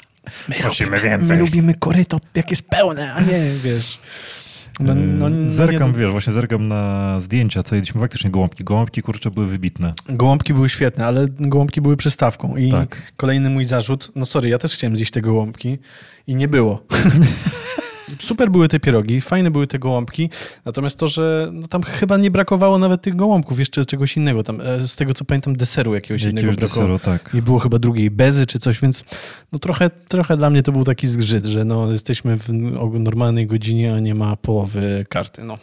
My 0.48 0.54
lubimy, 0.68 1.00
więcej. 1.00 1.36
My 1.36 1.42
lubimy 1.42 1.74
koryto, 1.74 2.18
jak 2.34 2.50
jest 2.50 2.68
pełne, 2.68 3.14
a 3.14 3.20
nie, 3.20 3.50
wiesz... 3.64 3.98
No, 4.80 4.94
no, 4.94 5.28
no, 5.28 5.50
zerkam, 5.50 5.92
nie- 5.92 5.98
wiesz, 5.98 6.10
właśnie 6.10 6.32
zerkam 6.32 6.68
na 6.68 7.20
zdjęcia, 7.20 7.62
co 7.62 7.74
jedliśmy 7.74 8.00
faktycznie 8.00 8.30
gołąbki. 8.30 8.64
Gołąbki, 8.64 9.02
kurczę, 9.02 9.30
były 9.30 9.46
wybitne. 9.46 9.92
Gołąbki 10.08 10.54
były 10.54 10.68
świetne, 10.68 11.06
ale 11.06 11.26
gołąbki 11.30 11.80
były 11.80 11.96
przystawką. 11.96 12.56
I 12.56 12.70
Tak. 12.70 13.12
kolejny 13.16 13.50
mój 13.50 13.64
zarzut, 13.64 14.12
no 14.14 14.26
sorry, 14.26 14.48
ja 14.48 14.58
też 14.58 14.74
chciałem 14.74 14.96
zjeść 14.96 15.12
te 15.12 15.20
gołąbki 15.20 15.78
i 16.26 16.36
nie 16.36 16.48
było. 16.48 16.82
Super 18.18 18.50
były 18.50 18.68
te 18.68 18.80
pierogi, 18.80 19.20
fajne 19.20 19.50
były 19.50 19.66
te 19.66 19.78
gołąbki, 19.78 20.30
natomiast 20.64 20.98
to, 20.98 21.06
że 21.06 21.50
no 21.52 21.68
tam 21.68 21.82
chyba 21.82 22.16
nie 22.16 22.30
brakowało 22.30 22.78
nawet 22.78 23.02
tych 23.02 23.16
gołąbków, 23.16 23.58
jeszcze 23.58 23.84
czegoś 23.84 24.16
innego. 24.16 24.42
Tam, 24.42 24.60
e, 24.60 24.80
z 24.80 24.96
tego 24.96 25.14
co 25.14 25.24
pamiętam, 25.24 25.56
deseru 25.56 25.94
jakiegoś, 25.94 26.22
innego 26.22 26.52
brakowało. 26.52 26.88
deseru, 26.88 26.98
tak. 26.98 27.34
Nie 27.34 27.42
było 27.42 27.58
chyba 27.58 27.78
drugiej 27.78 28.10
bezy 28.10 28.46
czy 28.46 28.58
coś, 28.58 28.80
więc 28.80 29.04
no 29.52 29.58
trochę, 29.58 29.90
trochę 29.90 30.36
dla 30.36 30.50
mnie 30.50 30.62
to 30.62 30.72
był 30.72 30.84
taki 30.84 31.08
zgrzyt, 31.08 31.46
że 31.46 31.64
no 31.64 31.92
jesteśmy 31.92 32.36
w 32.36 32.52
normalnej 32.98 33.46
godzinie, 33.46 33.94
a 33.94 34.00
nie 34.00 34.14
ma 34.14 34.36
połowy 34.36 35.06
karty. 35.08 35.44
No. 35.44 35.58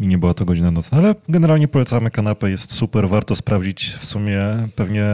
I 0.00 0.06
nie 0.06 0.18
była 0.18 0.34
to 0.34 0.44
godzina 0.44 0.70
nocna, 0.70 0.98
ale 0.98 1.14
generalnie 1.28 1.68
polecamy 1.68 2.10
kanapę, 2.10 2.50
jest 2.50 2.72
super, 2.72 3.08
warto 3.08 3.34
sprawdzić 3.34 3.96
w 4.00 4.04
sumie 4.04 4.68
pewnie 4.74 5.06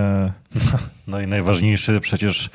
no 1.06 1.20
i 1.20 1.26
najważniejszy 1.26 2.00
przecież 2.00 2.50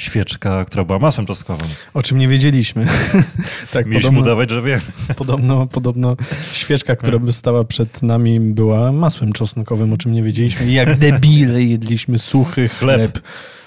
świeczka, 0.00 0.64
która 0.64 0.84
była 0.84 0.98
masłem 0.98 1.26
czosnkowym. 1.26 1.68
O 1.94 2.02
czym 2.02 2.18
nie 2.18 2.28
wiedzieliśmy. 2.28 2.86
tak, 3.72 3.86
Mieliśmy 3.86 4.10
podobno- 4.10 4.20
udawać, 4.22 4.50
że 4.50 4.62
wiemy. 4.62 4.82
Podobno, 5.16 5.66
podobno 5.66 6.16
świeczka, 6.52 6.96
która 6.96 7.18
by 7.18 7.32
stała 7.32 7.64
przed 7.64 8.02
nami, 8.02 8.40
była 8.40 8.92
masłem 8.92 9.32
czosnkowym, 9.32 9.92
o 9.92 9.96
czym 9.96 10.12
nie 10.12 10.22
wiedzieliśmy. 10.22 10.66
I 10.66 10.72
jak 10.72 10.98
debile 10.98 11.62
jedliśmy 11.62 12.18
suchy 12.18 12.68
chleb. 12.78 13.20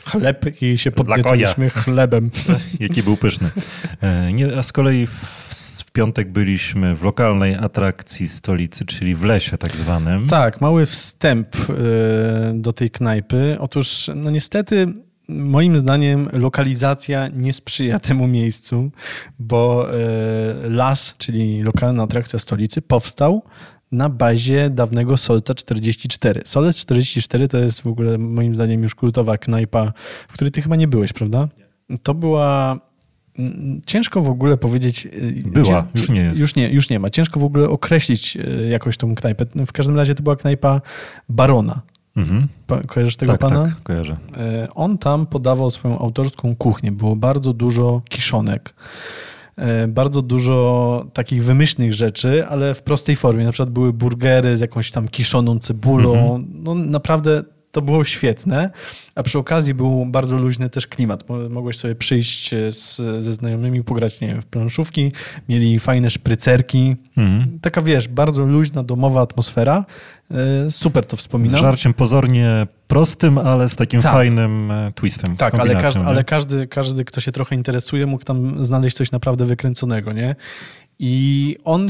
Chleb 0.06 0.62
i 0.62 0.78
się 0.78 0.92
podniecaliśmy 0.92 1.70
chlebem. 1.70 2.32
Jaki 2.80 3.04
był 3.04 3.18
pyszny. 3.18 3.50
E, 4.02 4.34
Nie, 4.34 4.58
a 4.58 4.64
z 4.64 4.72
kolei 4.72 5.08
w, 5.08 5.12
w 5.88 5.92
piątek 5.92 6.32
byliśmy 6.32 6.96
w 6.96 7.04
lokalnej 7.04 7.56
atrakcji 7.56 8.28
stolicy, 8.28 8.86
czyli 8.86 9.16
w 9.16 9.24
lesie 9.24 9.58
tak 9.58 9.78
zwanym. 9.78 10.28
Tak, 10.28 10.62
mały 10.62 10.86
wstęp 10.86 11.48
e, 11.56 11.74
do 12.54 12.74
tej 12.74 12.90
knajpy. 12.90 13.58
Otóż, 13.60 14.10
no 14.16 14.32
niestety, 14.32 14.94
moim 15.28 15.78
zdaniem 15.78 16.30
lokalizacja 16.34 17.28
nie 17.28 17.54
sprzyja 17.54 18.00
temu 18.00 18.28
miejscu, 18.28 18.92
bo 19.40 19.88
e, 19.94 20.70
las, 20.70 21.16
czyli 21.18 21.64
lokalna 21.64 22.04
atrakcja 22.04 22.40
stolicy, 22.40 22.82
powstał 22.82 23.44
na 23.92 24.10
bazie 24.10 24.70
dawnego 24.70 25.18
Solca 25.18 25.54
44. 25.54 26.42
Solec 26.46 26.78
44 26.78 27.48
to 27.48 27.58
jest 27.58 27.82
w 27.82 27.88
ogóle 27.88 28.18
moim 28.18 28.56
zdaniem 28.56 28.84
już 28.84 28.96
kultowa 28.96 29.38
knajpa, 29.38 29.94
w 30.28 30.34
której 30.34 30.52
ty 30.52 30.62
chyba 30.62 30.76
nie 30.76 30.88
byłeś, 30.88 31.14
prawda? 31.14 31.48
To 32.04 32.14
była 32.14 32.80
mm, 33.40 33.82
Ciężko 33.86 34.22
w 34.22 34.30
ogóle 34.30 34.58
powiedzieć. 34.58 35.06
y, 35.06 35.40
Była, 35.46 35.66
cię- 35.66 35.86
już 35.96 36.10
nie 36.10 36.22
jest. 36.22 36.40
Już 36.42 36.56
nie, 36.56 36.70
już 36.70 36.90
nie 36.90 37.00
ma. 37.00 37.10
Ciężko 37.10 37.40
w 37.40 37.44
ogóle 37.44 37.70
określić 37.70 38.38
y, 38.38 38.68
jakoś 38.72 38.98
tą 38.98 39.16
knajpę. 39.16 39.46
W 39.66 39.72
każdym 39.72 39.96
razie 39.96 40.16
to 40.16 40.24
była 40.24 40.36
knajpa 40.36 40.82
Barona. 41.30 41.82
Mhm. 42.18 42.48
Kojarzysz 42.88 43.16
tego 43.16 43.32
Tak, 43.32 43.42
pana? 43.42 43.64
tak, 43.64 43.84
kojarzę. 43.84 44.18
E, 44.38 44.68
On 44.76 44.98
tam 44.98 45.26
podawał 45.26 45.70
swoją 45.70 46.00
autorską 46.00 46.56
kuchnię. 46.56 46.92
Było 46.92 47.16
bardzo 47.16 47.54
dużo 47.54 48.02
kiszonek. 48.10 48.74
E, 49.56 49.88
Bardzo 49.88 50.22
dużo 50.22 51.06
takich 51.14 51.44
wymyślnych 51.44 51.94
rzeczy, 51.94 52.48
ale 52.48 52.74
w 52.74 52.82
prostej 52.84 53.16
formie. 53.16 53.46
Na 53.46 53.52
przykład 53.52 53.70
były 53.70 53.94
burgery 53.94 54.58
z 54.58 54.60
jakąś 54.60 54.92
tam 54.92 55.08
kiszoną 55.08 55.60
cebulą. 55.60 56.44
No 56.54 56.76
naprawdę 56.76 57.44
to 57.74 57.82
było 57.82 58.04
świetne. 58.04 58.70
A 59.16 59.24
przy 59.24 59.40
okazji 59.40 59.74
był 59.74 60.06
bardzo 60.06 60.38
luźny 60.38 60.70
też 60.70 60.88
klimat. 60.88 61.30
Mo- 61.30 61.50
Mogłeś 61.50 61.78
sobie 61.78 61.96
przyjść 61.96 62.54
e, 62.54 62.72
z, 62.72 62.96
ze 63.24 63.34
znajomymi, 63.34 63.84
pograć 63.84 64.22
nie 64.22 64.28
wiem, 64.28 64.42
w 64.42 64.46
planszówki. 64.46 65.12
Mieli 65.50 65.80
fajne 65.80 66.10
szprycerki. 66.10 66.96
Mhm. 67.18 67.60
Taka 67.62 67.82
wiesz, 67.82 68.08
bardzo 68.08 68.46
luźna, 68.46 68.84
domowa 68.84 69.22
atmosfera. 69.22 69.86
E, 70.68 70.72
Super 70.72 71.06
to 71.06 71.18
Z 71.18 71.20
wspominam. 71.20 71.60
żarciem 71.62 71.94
pozornie 71.94 72.68
prostym, 72.88 73.38
ale 73.38 73.70
z 73.70 73.76
takim 73.76 74.02
Tak. 74.02 74.12
fajnym 74.12 74.72
e, 74.72 74.92
twistem. 74.96 75.36
z 75.36 75.38
Tak, 75.38 75.56
ale, 75.56 75.76
każdy, 75.76 76.00
ale 76.02 76.24
każdy, 76.24 76.68
każdy, 76.68 77.06
kto 77.06 77.22
się 77.22 77.32
trochę 77.32 77.56
interesuje, 77.56 78.06
mógł 78.06 78.24
tam 78.26 78.66
znaleźć 78.66 78.98
coś 78.98 79.12
naprawdę 79.12 79.46
wykręconego, 79.46 80.14
nie? 80.14 80.36
I 81.00 81.56
on, 81.64 81.88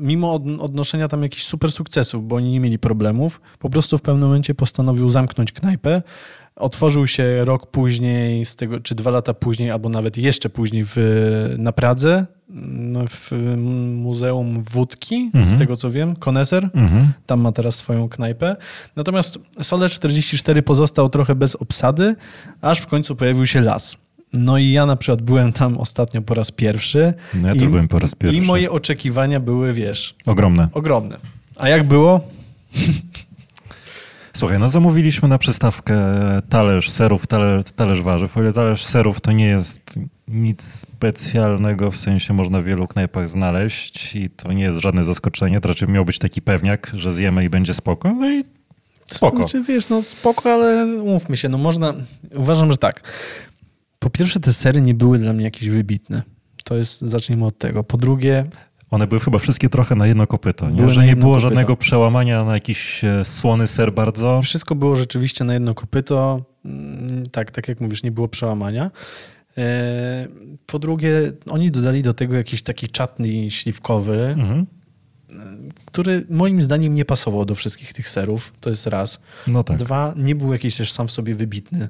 mimo 0.00 0.32
od- 0.34 0.60
odnoszenia 0.60 1.08
tam 1.08 1.22
jakichś 1.22 1.44
super 1.44 1.72
sukcesów, 1.72 2.28
bo 2.28 2.36
oni 2.36 2.50
nie 2.50 2.60
mieli 2.60 2.78
problemów, 2.78 3.40
po 3.58 3.70
prostu 3.70 3.98
w 3.98 4.02
pewnym 4.02 4.24
momencie 4.28 4.54
postanowił 4.54 5.10
zamknąć 5.10 5.52
knajpę. 5.52 6.02
Otworzył 6.56 7.06
się 7.06 7.44
rok 7.44 7.66
później, 7.66 8.46
z 8.46 8.56
tego, 8.56 8.80
czy 8.80 8.94
dwa 8.94 9.10
lata 9.10 9.34
później, 9.34 9.70
albo 9.70 9.88
nawet 9.88 10.16
jeszcze 10.16 10.50
później 10.50 10.82
w, 10.86 10.96
na 11.58 11.72
Pradze, 11.72 12.26
mm, 12.50 13.06
w 13.08 13.30
Muzeum 13.96 14.62
Wódki, 14.70 15.30
z 15.32 15.36
Mhm. 15.36 15.58
tego 15.58 15.76
co 15.76 15.90
wiem, 15.90 16.16
Koneser. 16.16 16.70
Mhm. 16.74 17.12
Tam 17.26 17.40
ma 17.40 17.52
teraz 17.52 17.74
swoją 17.76 18.08
knajpę. 18.08 18.56
Natomiast 18.96 19.38
Sole 19.62 19.88
44 19.88 20.62
pozostał 20.62 21.08
trochę 21.08 21.34
bez 21.34 21.56
obsady, 21.56 22.16
aż 22.60 22.80
w 22.80 22.86
końcu 22.86 23.16
pojawił 23.16 23.46
się 23.46 23.60
las. 23.60 23.96
No 24.32 24.58
i 24.58 24.70
ja 24.70 24.86
na 24.86 24.96
przykład 24.96 25.22
byłem 25.22 25.52
tam 25.52 25.78
ostatnio 25.78 26.22
po 26.22 26.34
raz 26.34 26.50
pierwszy. 26.50 27.14
No 27.34 27.48
ja 27.48 27.54
I, 27.54 27.58
też 27.58 27.68
byłem 27.68 27.88
po 27.88 27.98
raz 27.98 28.14
pierwszy. 28.14 28.38
I 28.38 28.42
moje 28.42 28.70
oczekiwania 28.70 29.40
były, 29.40 29.72
wiesz, 29.72 30.14
Ogromne. 30.26 30.68
ogromne. 30.72 31.16
A 31.56 31.68
jak 31.68 31.84
było? 31.84 32.20
Słuchaj, 34.32 34.58
no 34.58 34.68
zamówiliśmy 34.68 35.28
na 35.28 35.38
przystawkę 35.38 35.96
talerz 36.48 36.90
serów, 36.90 37.26
talerz, 37.26 37.62
talerz 37.76 38.02
warzyw. 38.02 38.36
O 38.36 38.42
ile 38.42 38.52
talerz 38.52 38.84
serów 38.84 39.20
to 39.20 39.32
nie 39.32 39.46
jest 39.46 39.80
nic 40.28 40.62
specjalnego, 40.62 41.90
w 41.90 41.96
sensie 41.96 42.34
można 42.34 42.60
w 42.60 42.64
wielu 42.64 42.88
knajpach 42.88 43.28
znaleźć 43.28 44.16
i 44.16 44.30
to 44.30 44.52
nie 44.52 44.62
jest 44.62 44.78
żadne 44.78 45.04
zaskoczenie. 45.04 45.60
To 45.60 45.68
raczej 45.68 45.88
miał 45.88 46.04
być 46.04 46.18
taki 46.18 46.42
pewniak, 46.42 46.92
że 46.94 47.12
zjemy 47.12 47.44
i 47.44 47.50
będzie 47.50 47.74
spoko. 47.74 48.12
No 48.12 48.30
i 48.30 48.44
spoko. 49.06 49.36
Znaczy, 49.36 49.62
wiesz, 49.62 49.88
no 49.88 50.02
spoko, 50.02 50.52
ale 50.52 50.86
umówmy 50.86 51.36
się, 51.36 51.48
no 51.48 51.58
można... 51.58 51.94
Uważam, 52.34 52.70
że 52.70 52.76
tak. 52.76 53.02
Po 54.02 54.10
pierwsze, 54.10 54.40
te 54.40 54.52
sery 54.52 54.80
nie 54.82 54.94
były 54.94 55.18
dla 55.18 55.32
mnie 55.32 55.44
jakieś 55.44 55.68
wybitne. 55.68 56.22
To 56.64 56.76
jest, 56.76 57.00
zacznijmy 57.00 57.44
od 57.44 57.58
tego. 57.58 57.84
Po 57.84 57.96
drugie, 57.98 58.44
One 58.90 59.06
były 59.06 59.20
chyba 59.20 59.38
wszystkie 59.38 59.68
trochę 59.68 59.94
na 59.94 60.06
jedno 60.06 60.26
kopyto, 60.26 60.70
nie? 60.70 60.90
Że 60.90 61.06
nie 61.06 61.16
było 61.16 61.32
kopyto. 61.32 61.48
żadnego 61.48 61.76
przełamania 61.76 62.44
na 62.44 62.54
jakiś 62.54 63.04
e, 63.04 63.24
słony 63.24 63.66
ser 63.66 63.92
bardzo. 63.92 64.40
Wszystko 64.42 64.74
było 64.74 64.96
rzeczywiście 64.96 65.44
na 65.44 65.54
jedno 65.54 65.74
kopyto. 65.74 66.44
Mm, 66.64 67.26
Tak, 67.26 67.50
tak 67.50 67.68
jak 67.68 67.80
mówisz, 67.80 68.02
nie 68.02 68.10
było 68.12 68.28
przełamania. 68.28 68.90
E, 69.58 70.28
Po 70.66 70.78
drugie, 70.78 71.32
oni 71.50 71.70
dodali 71.70 72.02
do 72.02 72.14
tego 72.14 72.34
jakiś 72.36 72.62
taki 72.62 72.88
czatny 72.88 73.50
śliwkowy, 73.50 74.18
Mhm. 74.38 74.66
który 75.84 76.26
moim 76.30 76.62
zdaniem 76.62 76.94
nie 76.94 77.04
pasował 77.04 77.44
do 77.44 77.54
wszystkich 77.54 77.92
tych 77.92 78.08
serów. 78.08 78.52
To 78.60 78.70
jest 78.70 78.86
raz. 78.86 79.20
No 79.46 79.64
tak. 79.64 79.76
Dwa, 79.76 80.14
nie 80.16 80.34
był 80.34 80.52
jakiś 80.52 80.76
też 80.76 80.92
sam 80.92 81.06
w 81.06 81.12
sobie 81.12 81.34
wybitny. 81.34 81.88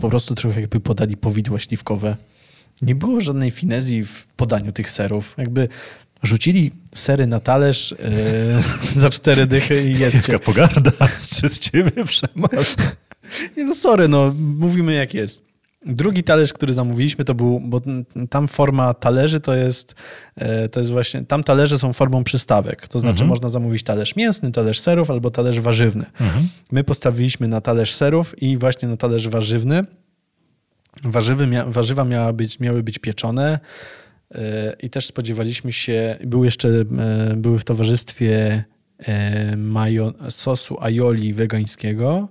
Po 0.00 0.08
prostu 0.08 0.34
trochę 0.34 0.60
jakby 0.60 0.80
podali 0.80 1.16
powidła 1.16 1.58
śliwkowe. 1.58 2.16
Nie 2.82 2.94
było 2.94 3.20
żadnej 3.20 3.50
finezji 3.50 4.04
w 4.04 4.26
podaniu 4.36 4.72
tych 4.72 4.90
serów. 4.90 5.34
Jakby 5.38 5.68
rzucili 6.22 6.72
sery 6.94 7.26
na 7.26 7.40
talerz 7.40 7.90
yy, 8.84 8.96
za 9.00 9.10
cztery 9.10 9.46
dychy 9.46 9.90
i 9.90 9.98
jedzcie. 9.98 10.32
Jaka 10.32 10.44
pogarda 10.44 10.92
z 11.16 11.58
ciebie 11.58 12.04
przemasz. 12.04 12.74
Nie 13.56 13.64
no 13.64 13.74
sorry, 13.74 14.08
no 14.08 14.34
mówimy 14.38 14.94
jak 14.94 15.14
jest. 15.14 15.51
Drugi 15.86 16.22
talerz, 16.22 16.52
który 16.52 16.72
zamówiliśmy, 16.72 17.24
to 17.24 17.34
był, 17.34 17.60
bo 17.60 17.80
tam 18.30 18.48
forma 18.48 18.94
talerzy 18.94 19.40
to 19.40 19.54
jest, 19.54 19.94
e, 20.36 20.68
to 20.68 20.80
jest 20.80 20.92
właśnie, 20.92 21.24
tam 21.24 21.44
talerze 21.44 21.78
są 21.78 21.92
formą 21.92 22.24
przystawek. 22.24 22.88
To 22.88 22.98
znaczy 22.98 23.12
Mhm. 23.12 23.28
można 23.28 23.48
zamówić 23.48 23.82
talerz 23.82 24.16
mięsny, 24.16 24.52
talerz 24.52 24.80
serów 24.80 25.10
albo 25.10 25.30
talerz 25.30 25.60
warzywny. 25.60 26.04
Mhm. 26.20 26.48
My 26.72 26.84
postawiliśmy 26.84 27.48
na 27.48 27.60
talerz 27.60 27.94
serów 27.94 28.42
i 28.42 28.56
właśnie 28.56 28.88
na 28.88 28.96
talerz 28.96 29.28
warzywny. 29.28 29.84
Warzywy 31.04 31.48
warzywa 31.66 32.04
miała 32.04 32.32
być, 32.32 32.60
miały 32.60 32.82
być 32.82 32.98
pieczone 32.98 33.58
e, 34.34 34.76
i 34.82 34.90
też 34.90 35.06
spodziewaliśmy 35.06 35.72
się, 35.72 36.16
był 36.24 36.44
jeszcze, 36.44 36.68
e, 36.68 36.84
były 37.36 37.58
w 37.58 37.64
towarzystwie 37.64 38.64
majo, 39.56 40.12
sosu 40.28 40.76
aioli 40.80 41.32
wegańskiego, 41.34 42.28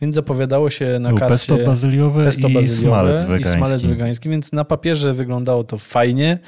więc 0.00 0.14
zapowiadało 0.14 0.70
się 0.70 0.98
na 1.00 1.08
Był 1.08 1.18
karcie 1.18 1.32
pesto 1.32 1.58
bazyliowe 1.66 2.24
pesto 2.24 2.48
i 2.48 2.52
bazyliowe 2.54 2.88
smalec 2.88 3.22
i 3.22 3.26
wegański. 3.26 3.56
smalec 3.58 3.86
wegański, 3.86 4.28
więc 4.28 4.52
na 4.52 4.64
papierze 4.64 5.14
wyglądało 5.14 5.64
to 5.64 5.78
fajnie, 5.78 6.38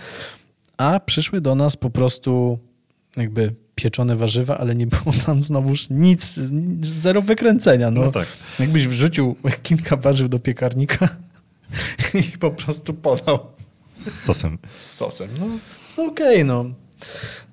a 0.78 1.00
przyszły 1.00 1.40
do 1.40 1.54
nas 1.54 1.76
po 1.76 1.90
prostu 1.90 2.58
jakby 3.16 3.54
pieczone 3.74 4.16
warzywa, 4.16 4.58
ale 4.58 4.74
nie 4.74 4.86
było 4.86 5.12
tam 5.26 5.42
znowuż 5.42 5.86
nic, 5.90 6.34
zero 6.82 7.22
wykręcenia. 7.22 7.90
No, 7.90 8.00
No 8.00 8.12
tak. 8.12 8.26
Jakbyś 8.60 8.88
wrzucił 8.88 9.36
kilka 9.62 9.96
warzyw 9.96 10.28
do 10.28 10.38
piekarnika 10.38 11.08
i 12.34 12.38
po 12.38 12.50
prostu 12.50 12.94
podał 12.94 13.38
Z 13.94 14.20
sosem. 14.24 14.58
z 14.78 14.90
sosem. 14.94 15.28
No, 15.40 15.46
no 15.98 16.04
okej, 16.04 16.44
no. 16.44 16.64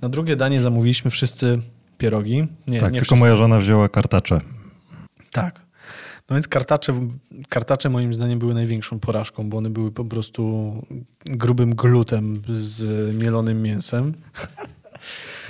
Na 0.01 0.09
drugie 0.09 0.35
danie 0.35 0.61
zamówiliśmy 0.61 1.11
wszyscy 1.11 1.59
pierogi. 1.97 2.47
Nie, 2.67 2.79
tak, 2.79 2.93
nie 2.93 2.99
tylko 2.99 3.05
wszyscy. 3.15 3.15
moja 3.15 3.35
żona 3.35 3.59
wzięła 3.59 3.89
kartacze. 3.89 4.41
Tak. 5.31 5.61
No 6.29 6.35
więc 6.35 6.47
kartacze, 6.47 6.93
kartacze 7.49 7.89
moim 7.89 8.13
zdaniem 8.13 8.39
były 8.39 8.53
największą 8.53 8.99
porażką, 8.99 9.49
bo 9.49 9.57
one 9.57 9.69
były 9.69 9.91
po 9.91 10.05
prostu 10.05 10.73
grubym 11.25 11.75
glutem 11.75 12.41
z 12.49 13.15
mielonym 13.15 13.61
mięsem. 13.61 14.13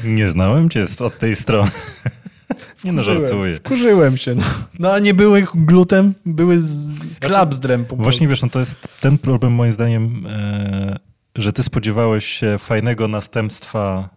Nie 0.04 0.30
znałem 0.30 0.70
cię 0.70 0.86
od 1.00 1.20
tej 1.20 1.36
strony. 1.36 1.72
Nie 2.84 2.92
no, 2.92 3.04
żartuję. 3.04 3.56
Wkurzyłem 3.56 4.18
się. 4.18 4.36
No. 4.36 4.44
no 4.80 4.92
a 4.92 5.00
nie 5.00 5.14
były 5.14 5.48
glutem, 5.56 6.14
były 6.26 6.62
z 6.62 7.20
klapsdrem 7.20 7.82
po 7.82 7.88
prostu. 7.88 8.04
Właśnie 8.04 8.28
wiesz, 8.28 8.42
no 8.42 8.50
to 8.50 8.60
jest 8.60 8.76
ten 9.02 9.18
problem 9.18 9.54
moim 9.54 9.72
zdaniem, 9.72 10.26
e, 10.28 11.00
że 11.36 11.54
ty 11.54 11.64
spodziewałeś 11.64 12.26
się 12.26 12.58
fajnego 12.60 13.08
następstwa 13.08 14.10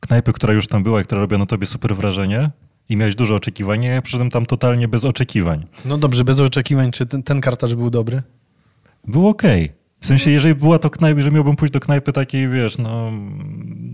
knajpy, 0.00 0.32
która 0.32 0.54
już 0.54 0.68
tam 0.68 0.82
była 0.82 1.00
i 1.00 1.04
która 1.04 1.20
robiła 1.20 1.38
na 1.38 1.46
tobie 1.46 1.66
super 1.66 1.96
wrażenie 1.96 2.50
i 2.88 2.96
miałeś 2.96 3.14
dużo 3.14 3.34
oczekiwań, 3.34 3.86
a 3.86 3.90
ja 3.90 4.02
przyszedłem 4.02 4.30
tam 4.30 4.46
totalnie 4.46 4.88
bez 4.88 5.04
oczekiwań. 5.04 5.66
No 5.84 5.98
dobrze, 5.98 6.24
bez 6.24 6.40
oczekiwań, 6.40 6.90
czy 6.90 7.06
ten, 7.06 7.22
ten 7.22 7.40
kartacz 7.40 7.74
był 7.74 7.90
dobry? 7.90 8.22
Było 9.06 9.30
okej. 9.30 9.72
W 10.00 10.06
sensie, 10.06 10.30
jeżeli 10.30 10.54
była 10.54 10.78
to 10.78 10.90
knajpa, 10.90 11.20
że 11.20 11.30
miałbym 11.30 11.56
pójść 11.56 11.72
do 11.74 11.80
knajpy 11.80 12.12
takiej, 12.12 12.48
wiesz, 12.48 12.78
no... 12.78 13.12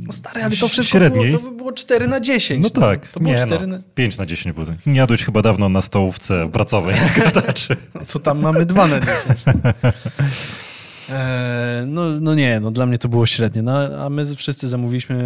No 0.06 0.12
stary, 0.12 0.42
ale 0.42 0.56
to 0.56 0.68
wszystko 0.68 0.98
średniej. 0.98 1.30
było, 1.30 1.42
to 1.42 1.50
by 1.50 1.56
było 1.56 1.72
4 1.72 2.08
na 2.08 2.20
10. 2.20 2.62
No 2.62 2.70
tak, 2.70 3.06
To 3.08 3.20
było 3.20 3.34
nie 3.34 3.46
4 3.46 3.66
no, 3.66 3.76
na... 3.76 3.82
5 3.94 4.18
na 4.18 4.26
10 4.26 4.54
było. 4.54 4.66
Nie 4.86 4.98
jadłeś 4.98 5.24
chyba 5.24 5.42
dawno 5.42 5.68
na 5.68 5.82
stołówce 5.82 6.50
pracowej 6.50 6.96
kartaczy. 7.16 7.76
No 7.94 8.00
to 8.12 8.18
tam 8.18 8.40
mamy 8.40 8.66
2 8.66 8.86
na 8.86 9.00
10. 9.00 9.16
Eee, 11.10 11.86
no, 11.86 12.02
no 12.20 12.34
nie, 12.34 12.60
no 12.60 12.70
dla 12.70 12.86
mnie 12.86 12.98
to 12.98 13.08
było 13.08 13.26
średnie. 13.26 13.62
No, 13.62 14.04
a 14.04 14.10
my 14.10 14.36
wszyscy 14.36 14.68
zamówiliśmy 14.68 15.16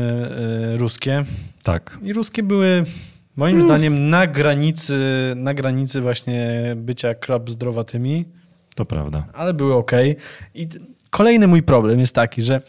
e, 0.75 0.77
ruskie. 0.77 1.25
Tak. 1.63 1.99
I 2.03 2.13
ruskie 2.13 2.43
były 2.43 2.85
moim 3.37 3.63
zdaniem 3.63 4.11
na 4.11 4.27
granicy, 4.27 4.99
na 5.37 5.55
granicy 5.55 6.01
właśnie 6.01 6.63
bycia 6.77 7.15
klub 7.15 7.51
zdrowatymi, 7.51 8.25
To 8.75 8.85
prawda. 8.85 9.27
ale 9.35 9.55
były 9.55 9.75
ok. 9.75 9.93
I 10.55 10.69
kolejny 11.11 11.47
mój 11.47 11.63
problem 11.63 12.01
jest 12.01 12.15
taki, 12.15 12.43
że 12.43 12.61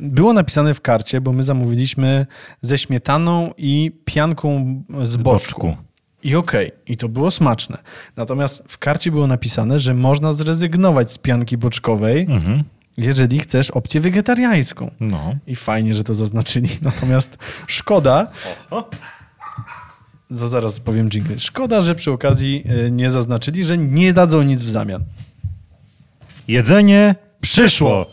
było 0.00 0.32
napisane 0.32 0.74
w 0.74 0.80
karcie, 0.80 1.20
bo 1.20 1.32
my 1.32 1.42
zamówiliśmy 1.42 2.26
ze 2.62 2.78
śmietaną 2.78 3.52
i 3.56 3.92
pianką 4.04 4.82
z 5.02 5.16
boczku. 5.16 5.66
boczku. 5.66 5.82
I 6.22 6.34
okej, 6.36 6.72
i 6.86 6.96
to 6.96 7.08
było 7.08 7.30
smaczne. 7.30 7.78
Natomiast 8.16 8.62
w 8.68 8.78
karcie 8.78 9.10
było 9.10 9.26
napisane, 9.26 9.78
że 9.80 9.94
można 9.94 10.32
zrezygnować 10.32 11.12
z 11.12 11.18
pianki 11.18 11.56
boczkowej, 11.58 12.26
Mhm. 12.30 12.62
jeżeli 12.96 13.38
chcesz 13.40 13.70
opcję 13.70 14.00
wegetariańską. 14.00 14.90
No. 15.00 15.34
I 15.46 15.56
fajnie, 15.56 15.94
że 15.94 16.04
to 16.04 16.14
zaznaczyli. 16.14 16.68
Natomiast 16.82 17.38
szkoda. 17.66 18.30
Za, 20.30 20.48
zaraz 20.48 20.80
powiem 20.80 21.10
jingle. 21.10 21.38
Szkoda, 21.38 21.82
że 21.82 21.94
przy 21.94 22.12
okazji 22.12 22.64
y, 22.86 22.90
nie 22.90 23.10
zaznaczyli, 23.10 23.64
że 23.64 23.78
nie 23.78 24.12
dadzą 24.12 24.42
nic 24.42 24.64
w 24.64 24.68
zamian. 24.68 25.04
Jedzenie 26.48 27.14
przyszło. 27.40 28.06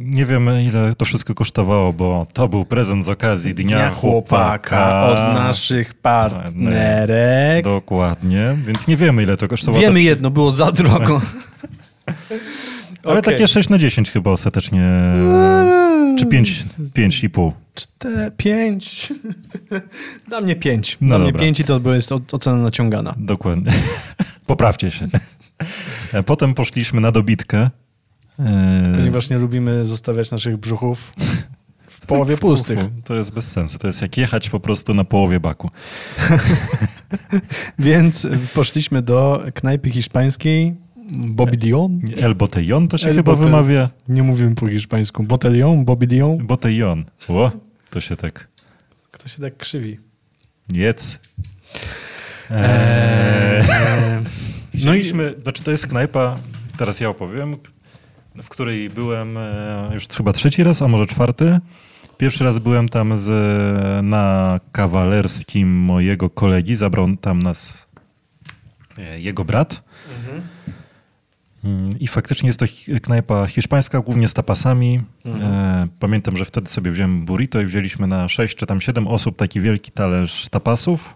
Nie 0.00 0.26
wiem, 0.26 0.50
ile 0.66 0.94
to 0.94 1.04
wszystko 1.04 1.34
kosztowało, 1.34 1.92
bo 1.92 2.26
to 2.32 2.48
był 2.48 2.64
prezent 2.64 3.04
z 3.04 3.08
okazji 3.08 3.54
Dnia, 3.54 3.76
Dnia 3.76 3.90
chłopaka 3.90 5.06
od 5.06 5.16
naszych 5.18 5.94
partnerek. 5.94 7.64
Dokładnie, 7.64 8.56
więc 8.66 8.88
nie 8.88 8.96
wiemy, 8.96 9.22
ile 9.22 9.36
to 9.36 9.48
kosztowało. 9.48 9.82
Wiemy 9.82 9.94
Tak- 9.94 10.04
jedno, 10.04 10.30
było 10.30 10.52
za 10.52 10.72
drogo. 10.82 11.20
Ale 13.04 13.18
Okej. 13.18 13.22
takie 13.34 13.46
6 13.48 13.68
na 13.68 13.78
10 13.78 14.10
chyba 14.10 14.30
ostatecznie. 14.30 14.82
Czy 16.18 16.26
5, 16.26 16.64
5,5. 16.96 17.52
Czte, 17.74 18.30
pięć. 18.36 19.12
Dla 20.28 20.40
mnie 20.40 20.56
pięć. 20.56 20.96
Dla 21.00 21.08
No 21.08 21.18
mnie 21.18 21.32
dobra. 21.32 21.44
pięć 21.46 21.60
i 21.60 21.64
to 21.64 21.80
jest 21.94 22.12
ocena 22.32 22.56
naciągana. 22.56 23.14
Dokładnie. 23.16 23.72
Poprawcie 24.46 24.90
się. 24.90 25.08
Potem 26.26 26.54
poszliśmy 26.54 27.00
na 27.00 27.12
dobitkę. 27.12 27.70
E, 28.38 28.92
Ponieważ 28.96 29.30
nie 29.30 29.38
lubimy 29.38 29.84
zostawiać 29.84 30.30
naszych 30.30 30.56
brzuchów 30.56 31.12
w 31.88 32.06
połowie 32.06 32.36
pustych. 32.36 32.78
To 33.04 33.14
jest 33.14 33.32
bez 33.32 33.50
sensu. 33.52 33.78
To 33.78 33.86
jest 33.86 34.02
jak 34.02 34.16
jechać 34.16 34.50
po 34.50 34.60
prostu 34.60 34.94
na 34.94 35.04
połowie 35.04 35.40
baku. 35.40 35.70
Więc 37.78 38.26
poszliśmy 38.54 39.02
do 39.02 39.42
knajpy 39.54 39.90
hiszpańskiej 39.90 40.74
Bobby 41.12 41.56
Dion. 41.56 42.00
El 42.22 42.34
Botellon 42.34 42.88
to 42.88 42.98
się 42.98 43.08
El 43.08 43.16
chyba 43.16 43.32
Bote- 43.32 43.38
wymawia. 43.44 43.90
Nie 44.08 44.22
mówimy 44.22 44.54
po 44.54 44.68
hiszpańsku. 44.68 45.22
Botellon, 45.22 45.84
Bobby 45.84 46.06
Dion. 46.06 46.46
Botellon. 46.46 47.04
Ło, 47.28 47.50
to 47.90 48.00
się 48.00 48.16
tak 48.16 48.48
Kto 49.10 49.28
się 49.28 49.42
tak 49.42 49.56
krzywi? 49.56 49.98
jedz. 50.72 51.18
Eee, 52.50 53.64
No 54.84 54.94
i 54.94 55.04
znaczy 55.42 55.62
to 55.64 55.70
jest 55.70 55.86
knajpa, 55.86 56.36
teraz 56.78 57.00
ja 57.00 57.08
opowiem, 57.08 57.56
w 58.42 58.48
której 58.48 58.90
byłem 58.90 59.36
e, 59.36 59.90
już 59.94 60.08
chyba 60.08 60.32
trzeci 60.32 60.62
raz, 60.62 60.82
a 60.82 60.88
może 60.88 61.06
czwarty. 61.06 61.58
Pierwszy 62.18 62.44
raz 62.44 62.58
byłem 62.58 62.88
tam 62.88 63.16
z, 63.16 63.28
na 64.04 64.60
kawalerskim 64.72 65.76
mojego 65.76 66.30
kolegi, 66.30 66.76
zabrał 66.76 67.16
tam 67.16 67.42
nas 67.42 67.86
e, 68.98 69.20
jego 69.20 69.44
brat. 69.44 69.82
Mm, 71.64 71.90
I 72.00 72.06
faktycznie 72.08 72.46
jest 72.46 72.60
to 72.60 72.66
knajpa 73.02 73.46
hiszpańska, 73.46 74.00
głównie 74.00 74.28
z 74.28 74.34
tapasami. 74.34 75.00
E, 75.26 75.88
Pamiętam, 75.98 76.36
że 76.36 76.44
wtedy 76.44 76.70
sobie 76.70 76.90
wziąłem 76.90 77.24
burrito 77.24 77.60
i 77.60 77.66
wzięliśmy 77.66 78.06
na 78.06 78.28
6 78.28 78.56
czy 78.56 78.66
tam 78.66 78.80
7 78.80 79.08
osób 79.08 79.36
taki 79.36 79.60
wielki 79.60 79.90
talerz 79.90 80.48
tapasów. 80.48 81.14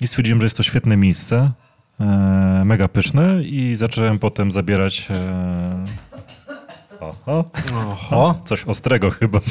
I 0.00 0.06
stwierdziłem, 0.06 0.40
że 0.40 0.46
jest 0.46 0.56
to 0.56 0.62
świetne 0.62 0.96
miejsce, 0.96 1.50
mega 2.64 2.88
pyszne 2.88 3.42
i 3.42 3.76
zacząłem 3.76 4.18
potem 4.18 4.52
zabierać 4.52 5.08
oho, 7.00 7.44
Oho. 7.74 8.42
coś 8.44 8.64
ostrego 8.64 9.10
chyba. 9.10 9.40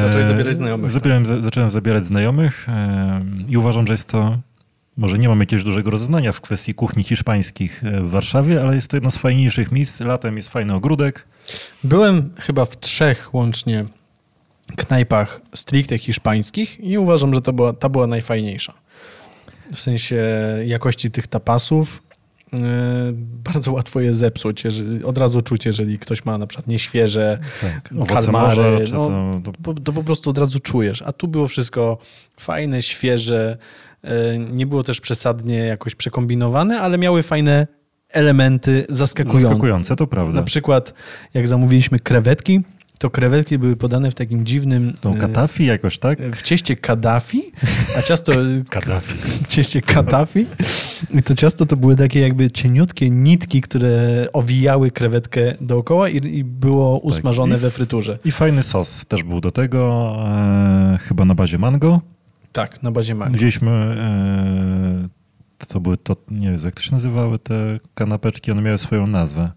Zacząłeś 0.00 0.24
E, 0.24 0.28
zabierać 0.28 0.54
znajomych, 0.54 0.86
tak? 0.86 0.92
Zabierałem, 0.92 1.26
za- 1.26 1.40
zacząłem 1.40 1.70
zabierać 1.70 2.04
znajomych 2.04 2.68
e, 2.68 3.24
i 3.48 3.56
uważam, 3.56 3.86
że 3.86 3.92
jest 3.92 4.08
to, 4.08 4.38
może 4.96 5.18
nie 5.18 5.28
mam 5.28 5.40
jakiegoś 5.40 5.64
dużego 5.64 5.90
rozeznania 5.90 6.32
w 6.32 6.40
kwestii 6.40 6.74
kuchni 6.74 7.02
hiszpańskich 7.02 7.84
e, 7.84 8.00
w 8.00 8.10
Warszawie, 8.10 8.62
ale 8.62 8.74
jest 8.74 8.88
to 8.88 8.96
jedno 8.96 9.10
z 9.10 9.16
fajniejszych 9.16 9.72
miejsc. 9.72 10.00
Latem 10.00 10.36
jest 10.36 10.48
fajny 10.48 10.74
ogródek. 10.74 11.26
Byłem 11.84 12.30
chyba 12.38 12.64
w 12.64 12.80
trzech 12.80 13.34
łącznie 13.34 13.84
knajpach 14.76 15.40
stricte 15.54 15.98
hiszpańskich 15.98 16.80
i 16.80 16.98
uważam, 16.98 17.34
że 17.34 17.42
to 17.42 17.52
była, 17.52 17.72
ta 17.72 17.88
była 17.88 18.06
najfajniejsza. 18.06 18.72
W 19.74 19.80
sensie 19.80 20.24
jakości 20.66 21.10
tych 21.10 21.26
tapasów, 21.26 22.02
bardzo 23.44 23.72
łatwo 23.72 24.00
je 24.00 24.14
zepsuć. 24.14 24.64
Jeżeli, 24.64 25.04
od 25.04 25.18
razu 25.18 25.40
czuć, 25.40 25.66
jeżeli 25.66 25.98
ktoś 25.98 26.24
ma 26.24 26.38
na 26.38 26.46
przykład 26.46 26.66
nieświeże 26.66 27.38
Tak, 27.60 27.90
owoce 27.96 28.14
kalmary. 28.14 28.62
morza, 28.62 28.92
no, 28.92 29.40
to, 29.44 29.52
to 29.52 29.58
po, 29.62 29.74
to 29.74 29.92
po 29.92 30.02
prostu 30.02 30.30
od 30.30 30.38
razu 30.38 30.58
czujesz. 30.58 31.02
A 31.02 31.12
tu 31.12 31.28
było 31.28 31.48
wszystko 31.48 31.98
fajne, 32.40 32.82
świeże. 32.82 33.56
e, 34.04 34.38
Nie 34.38 34.66
było 34.66 34.82
też 34.82 35.00
przesadnie 35.00 35.56
jakoś 35.56 35.94
przekombinowane, 35.94 36.80
ale 36.80 36.98
miały 36.98 37.22
fajne 37.22 37.66
elementy 38.08 38.86
zaskakujące. 38.88 39.40
zaskakujące, 39.48 39.96
to 39.96 40.06
prawda. 40.06 40.34
Na 40.34 40.42
przykład, 40.42 40.94
jak 41.34 41.48
zamówiliśmy 41.48 41.98
krewetki, 41.98 42.60
to 43.00 43.10
krewetki 43.10 43.58
były 43.58 43.76
podane 43.76 44.10
w 44.10 44.14
takim 44.14 44.46
dziwnym. 44.46 44.94
Tą 45.00 45.14
e, 45.14 45.18
katafi 45.18 45.64
jakoś, 45.64 45.98
tak? 45.98 46.18
w 46.22 46.42
cieście 46.42 46.76
kadafi, 46.76 47.42
a 47.98 48.02
ciasto 48.02 48.32
Kadafi. 48.70 49.14
w 49.44 49.46
cieście 49.48 49.82
kadafi. 49.82 50.46
I 51.14 51.22
to 51.22 51.34
ciasto 51.34 51.66
to 51.66 51.76
były 51.76 51.96
takie 51.96 52.20
jakby 52.20 52.50
cieniutkie 52.50 53.10
nitki, 53.10 53.60
które 53.60 54.26
owijały 54.32 54.90
krewetkę 54.90 55.54
dookoła 55.60 56.08
i, 56.08 56.16
i 56.38 56.44
było 56.44 56.98
usmażone 56.98 57.54
I 57.54 57.58
w- 57.58 57.60
we 57.60 57.70
fryturze. 57.70 58.18
I 58.24 58.32
fajny 58.32 58.62
sos 58.62 59.04
też 59.06 59.22
był 59.22 59.40
do 59.40 59.50
tego, 59.50 60.14
e, 60.18 60.98
chyba 61.00 61.24
na 61.24 61.34
bazie 61.34 61.58
mango. 61.58 62.00
Tak, 62.52 62.82
na 62.82 62.90
bazie 62.90 63.14
mango. 63.14 63.34
Wzięliśmy, 63.36 63.70
e, 65.60 65.66
to 65.68 65.80
były, 65.80 65.96
to, 65.96 66.16
nie 66.30 66.50
wiem 66.50 66.60
jak 66.64 66.74
to 66.74 66.82
się 66.82 66.92
nazywały 66.92 67.38
te 67.38 67.78
kanapeczki, 67.94 68.50
one 68.52 68.62
miały 68.62 68.78
swoją 68.78 69.06
nazwę. 69.06 69.50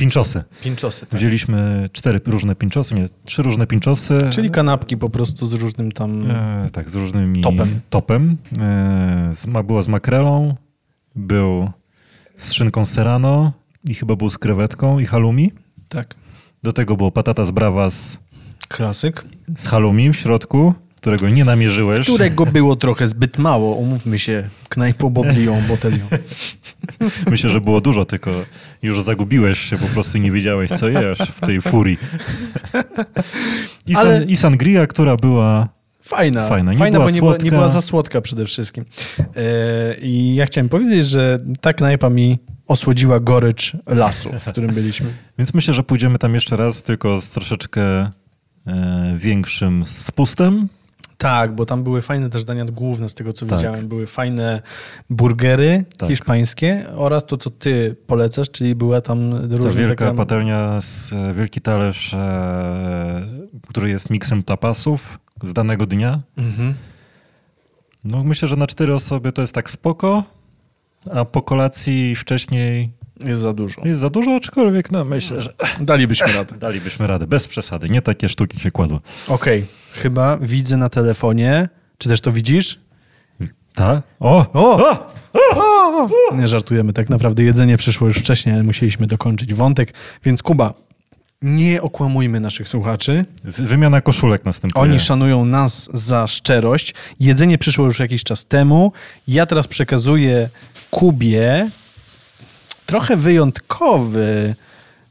Pinczosy. 0.00 0.44
Pinczosy. 0.62 1.06
Tak. 1.06 1.20
Wzięliśmy 1.20 1.90
cztery 1.92 2.20
różne 2.26 2.54
pinczosy, 2.54 2.94
nie, 2.94 3.06
trzy 3.24 3.42
różne 3.42 3.66
pinczosy. 3.66 4.20
Czyli 4.30 4.50
kanapki 4.50 4.96
po 4.96 5.10
prostu 5.10 5.46
z 5.46 5.52
różnym 5.52 5.92
tam... 5.92 6.30
E, 6.30 6.68
tak, 6.72 6.90
z 6.90 6.94
różnymi 6.94 7.40
Topem. 7.42 7.80
topem. 7.90 8.36
E, 8.58 9.30
z, 9.34 9.46
ma, 9.46 9.62
było 9.62 9.82
z 9.82 9.88
makrelą, 9.88 10.54
był 11.16 11.70
z 12.36 12.52
szynką 12.52 12.84
serrano 12.84 13.52
i 13.88 13.94
chyba 13.94 14.16
był 14.16 14.30
z 14.30 14.38
krewetką 14.38 14.98
i 14.98 15.06
halloumi. 15.06 15.52
Tak. 15.88 16.14
Do 16.62 16.72
tego 16.72 16.96
było 16.96 17.10
patata 17.10 17.44
z 17.44 17.50
brawa 17.50 17.90
z, 17.90 18.18
Klasyk. 18.68 19.24
z 19.56 19.66
halloumi 19.66 20.12
w 20.12 20.16
środku, 20.16 20.74
którego 21.00 21.28
nie 21.28 21.44
namierzyłeś. 21.44 22.06
Którego 22.06 22.46
było 22.56 22.76
trochę 22.76 23.08
zbyt 23.08 23.38
mało, 23.38 23.74
umówmy 23.74 24.18
się, 24.18 24.48
knajpą 24.68 25.10
boblią, 25.10 25.62
botelią. 25.68 26.06
Myślę, 27.30 27.50
że 27.50 27.60
było 27.60 27.80
dużo, 27.80 28.04
tylko 28.04 28.30
już 28.82 29.02
zagubiłeś 29.02 29.58
się, 29.58 29.78
po 29.78 29.86
prostu 29.86 30.18
nie 30.18 30.32
wiedziałeś, 30.32 30.70
co 30.70 30.88
jesz 30.88 31.18
w 31.18 31.40
tej 31.40 31.60
furii. 31.60 31.98
I, 33.86 33.94
san, 33.94 34.06
Ale- 34.06 34.24
i 34.24 34.36
sangria, 34.36 34.86
która 34.86 35.16
była... 35.16 35.68
Fajna, 36.02 36.48
Fajna. 36.48 36.72
Nie 36.72 36.78
fajna 36.78 36.98
była 36.98 37.10
bo 37.10 37.14
nie 37.14 37.20
była, 37.20 37.36
nie 37.36 37.50
była 37.50 37.68
za 37.68 37.80
słodka 37.80 38.20
przede 38.20 38.46
wszystkim. 38.46 38.84
E, 39.36 39.96
I 40.00 40.34
ja 40.34 40.46
chciałem 40.46 40.68
powiedzieć, 40.68 41.08
że 41.08 41.38
ta 41.60 41.72
knajpa 41.72 42.10
mi 42.10 42.38
osłodziła 42.66 43.20
gorycz 43.20 43.72
lasu, 43.86 44.30
w 44.40 44.50
którym 44.50 44.74
byliśmy. 44.74 45.06
Więc 45.38 45.54
myślę, 45.54 45.74
że 45.74 45.82
pójdziemy 45.82 46.18
tam 46.18 46.34
jeszcze 46.34 46.56
raz, 46.56 46.82
tylko 46.82 47.20
z 47.20 47.30
troszeczkę 47.30 47.82
e, 48.66 49.16
większym 49.18 49.84
spustem. 49.84 50.68
Tak, 51.18 51.54
bo 51.54 51.66
tam 51.66 51.82
były 51.82 52.02
fajne 52.02 52.30
też 52.30 52.44
dania 52.44 52.64
główne, 52.64 53.08
z 53.08 53.14
tego 53.14 53.32
co 53.32 53.46
Tak. 53.46 53.58
widziałem. 53.58 53.88
Były 53.88 54.06
fajne 54.06 54.62
burgery 55.10 55.84
Tak. 55.98 56.08
hiszpańskie 56.10 56.86
oraz 56.96 57.26
to, 57.26 57.36
co 57.36 57.50
ty 57.50 57.96
polecasz, 58.06 58.50
czyli 58.50 58.74
była 58.74 59.00
tam 59.00 59.30
Ta 59.50 59.56
różna 59.56 59.70
wielka 59.80 60.04
taka... 60.04 60.16
patelnia, 60.16 60.80
z, 60.80 61.12
e, 61.12 61.34
wielki 61.34 61.60
talerz, 61.60 62.14
e, 62.14 63.26
który 63.68 63.90
jest 63.90 64.10
miksem 64.10 64.42
tapasów 64.42 65.18
z 65.42 65.52
danego 65.52 65.86
dnia. 65.86 66.20
Mhm. 66.38 66.74
No 68.04 68.24
myślę, 68.24 68.48
że 68.48 68.56
na 68.56 68.66
cztery 68.66 68.94
osoby 68.94 69.32
to 69.32 69.40
jest 69.40 69.54
tak 69.54 69.70
spoko, 69.70 70.24
a 71.14 71.24
po 71.24 71.42
kolacji 71.42 72.16
wcześniej 72.16 72.90
Jest 73.24 73.40
za 73.40 73.52
dużo. 73.52 73.82
jest 73.84 74.00
za 74.00 74.10
dużo, 74.10 74.34
aczkolwiek 74.36 74.90
no 74.90 75.04
myślę, 75.04 75.42
że 75.42 75.54
Dalibyśmy 75.80 76.32
radę. 76.32 76.54
dalibyśmy 76.66 77.06
radę, 77.06 77.26
bez 77.26 77.48
przesady, 77.48 77.88
nie 77.88 78.02
takie 78.02 78.28
sztuki 78.28 78.60
się 78.60 78.70
kładło. 78.70 79.00
Okej, 79.28 79.66
chyba 79.92 80.36
widzę 80.38 80.76
na 80.76 80.88
telefonie. 80.88 81.68
Czy 81.98 82.08
też 82.08 82.20
to 82.20 82.32
widzisz? 82.32 82.78
Tak? 83.74 84.02
O! 84.20 84.46
O! 84.52 85.10
Nie 86.36 86.48
żartujemy, 86.48 86.92
tak 86.92 87.08
naprawdę 87.10 87.42
jedzenie 87.42 87.76
przyszło 87.76 88.06
już 88.06 88.16
wcześniej, 88.18 88.54
ale 88.54 88.64
musieliśmy 88.64 89.06
dokończyć 89.06 89.54
wątek. 89.54 89.94
Więc 90.24 90.42
Kuba, 90.42 90.74
nie 91.42 91.82
okłamujmy 91.82 92.40
naszych 92.40 92.68
słuchaczy. 92.68 93.24
Wymiana 93.44 94.00
koszulek 94.00 94.44
następuje. 94.44 94.82
Oni 94.82 95.00
szanują 95.00 95.44
nas 95.44 95.90
za 95.92 96.26
szczerość. 96.26 96.94
Jedzenie 97.20 97.58
przyszło 97.58 97.84
już 97.84 97.98
jakiś 97.98 98.24
czas 98.24 98.46
temu. 98.46 98.92
Ja 99.28 99.46
teraz 99.46 99.66
przekazuję 99.66 100.48
Kubie 100.90 101.68
trochę 102.90 103.16
wyjątkowy, 103.16 104.54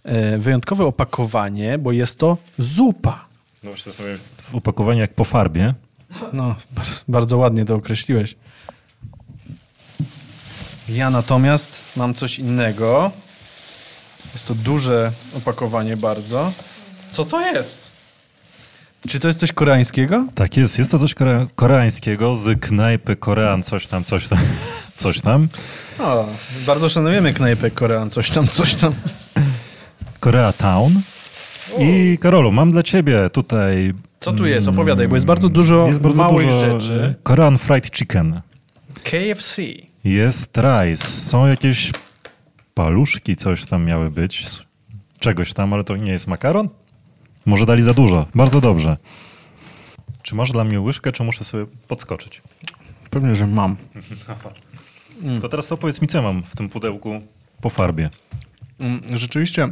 e, 0.03 0.37
wyjątkowe 0.37 0.85
opakowanie, 0.85 1.77
bo 1.77 1.91
jest 1.91 2.17
to 2.17 2.37
zupa. 2.59 3.25
No 3.63 3.69
właśnie 3.69 3.91
zastanawiam 3.91 4.19
opakowaniu 4.53 4.99
jak 4.99 5.13
po 5.13 5.23
farbie. 5.23 5.73
No, 6.33 6.55
bar- 6.71 6.85
bardzo 7.07 7.37
ładnie 7.37 7.65
to 7.65 7.75
określiłeś. 7.75 8.35
Ja 10.89 11.09
natomiast 11.09 11.83
mam 11.95 12.13
coś 12.13 12.39
innego. 12.39 13.11
Jest 14.33 14.47
to 14.47 14.55
duże 14.55 15.11
opakowanie 15.37 15.97
bardzo. 15.97 16.51
Co 17.11 17.25
to 17.25 17.41
jest? 17.41 17.91
Czy 19.07 19.19
to 19.19 19.27
jest 19.27 19.39
coś 19.39 19.51
koreańskiego? 19.51 20.25
Tak 20.35 20.57
jest, 20.57 20.77
jest 20.79 20.91
to 20.91 20.99
coś 20.99 21.13
kore- 21.15 21.47
koreańskiego 21.55 22.35
z 22.35 22.59
knajpy 22.59 23.15
Korean, 23.15 23.63
coś 23.63 23.87
tam, 23.87 24.03
coś 24.03 24.27
tam, 24.27 24.39
coś 24.97 25.21
tam. 25.21 25.47
O, 25.99 26.27
bardzo 26.67 26.89
szanujemy 26.89 27.33
knajpę 27.33 27.71
Korean, 27.71 28.09
coś 28.09 28.31
tam, 28.31 28.47
coś 28.47 28.75
tam. 28.75 28.93
Korea 30.19 30.53
Town. 30.53 31.01
I 31.79 32.17
Karolu, 32.21 32.51
mam 32.51 32.71
dla 32.71 32.83
ciebie 32.83 33.29
tutaj... 33.29 33.93
Co 34.19 34.33
tu 34.33 34.45
jest? 34.45 34.67
Opowiadaj, 34.67 35.07
bo 35.07 35.15
jest 35.15 35.25
bardzo 35.25 35.49
dużo 35.49 35.87
jest 35.87 35.99
bardzo 35.99 36.17
małych 36.23 36.45
dużo 36.47 36.59
rzeczy. 36.59 37.03
e, 37.03 37.15
Korean 37.23 37.57
Fried 37.57 37.97
Chicken. 37.97 38.41
KFC. 39.03 39.61
Jest 40.03 40.57
rice, 40.57 41.05
są 41.07 41.47
jakieś 41.47 41.91
paluszki, 42.73 43.35
coś 43.35 43.65
tam 43.65 43.85
miały 43.85 44.11
być, 44.11 44.45
czegoś 45.19 45.53
tam, 45.53 45.73
ale 45.73 45.83
to 45.83 45.95
nie 45.95 46.11
jest 46.11 46.27
makaron? 46.27 46.69
Może 47.49 47.65
dali 47.65 47.83
za 47.83 47.93
dużo, 47.93 48.25
bardzo 48.35 48.61
dobrze. 48.61 48.97
Czy 50.21 50.35
masz 50.35 50.51
dla 50.51 50.63
mnie 50.63 50.81
łyżkę, 50.81 51.11
czy 51.11 51.23
muszę 51.23 51.43
sobie 51.43 51.65
podskoczyć? 51.87 52.41
Pewnie, 53.09 53.35
że 53.35 53.47
mam. 53.47 53.75
To 55.41 55.49
teraz 55.49 55.67
to 55.67 55.77
powiedz 55.77 56.01
mi, 56.01 56.07
co 56.07 56.21
mam 56.21 56.43
w 56.43 56.55
tym 56.55 56.69
pudełku 56.69 57.21
po 57.61 57.69
farbie. 57.69 58.09
Mm, 58.79 59.01
Rzeczywiście 59.17 59.69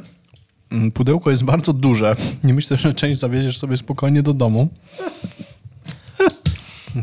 mm, 0.71 0.91
pudełko 0.91 1.31
jest 1.31 1.43
bardzo 1.43 1.73
duże. 1.73 2.15
Nie 2.43 2.53
myślę, 2.53 2.77
że 2.77 2.93
część 2.93 3.19
zawieziesz 3.19 3.57
sobie 3.57 3.77
spokojnie 3.77 4.23
do 4.23 4.33
domu. 4.33 4.67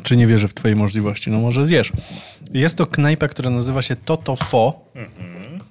Czy 0.02 0.16
nie 0.16 0.26
wierzę 0.26 0.48
w 0.48 0.54
twoje 0.54 0.76
możliwości? 0.76 1.30
No 1.30 1.40
może 1.40 1.66
zjesz. 1.66 1.92
Jest 2.52 2.76
to 2.76 2.86
knajpa, 2.86 3.28
która 3.28 3.50
nazywa 3.50 3.82
się 3.82 3.96
Toto 3.96 4.36
Fo. 4.36 4.80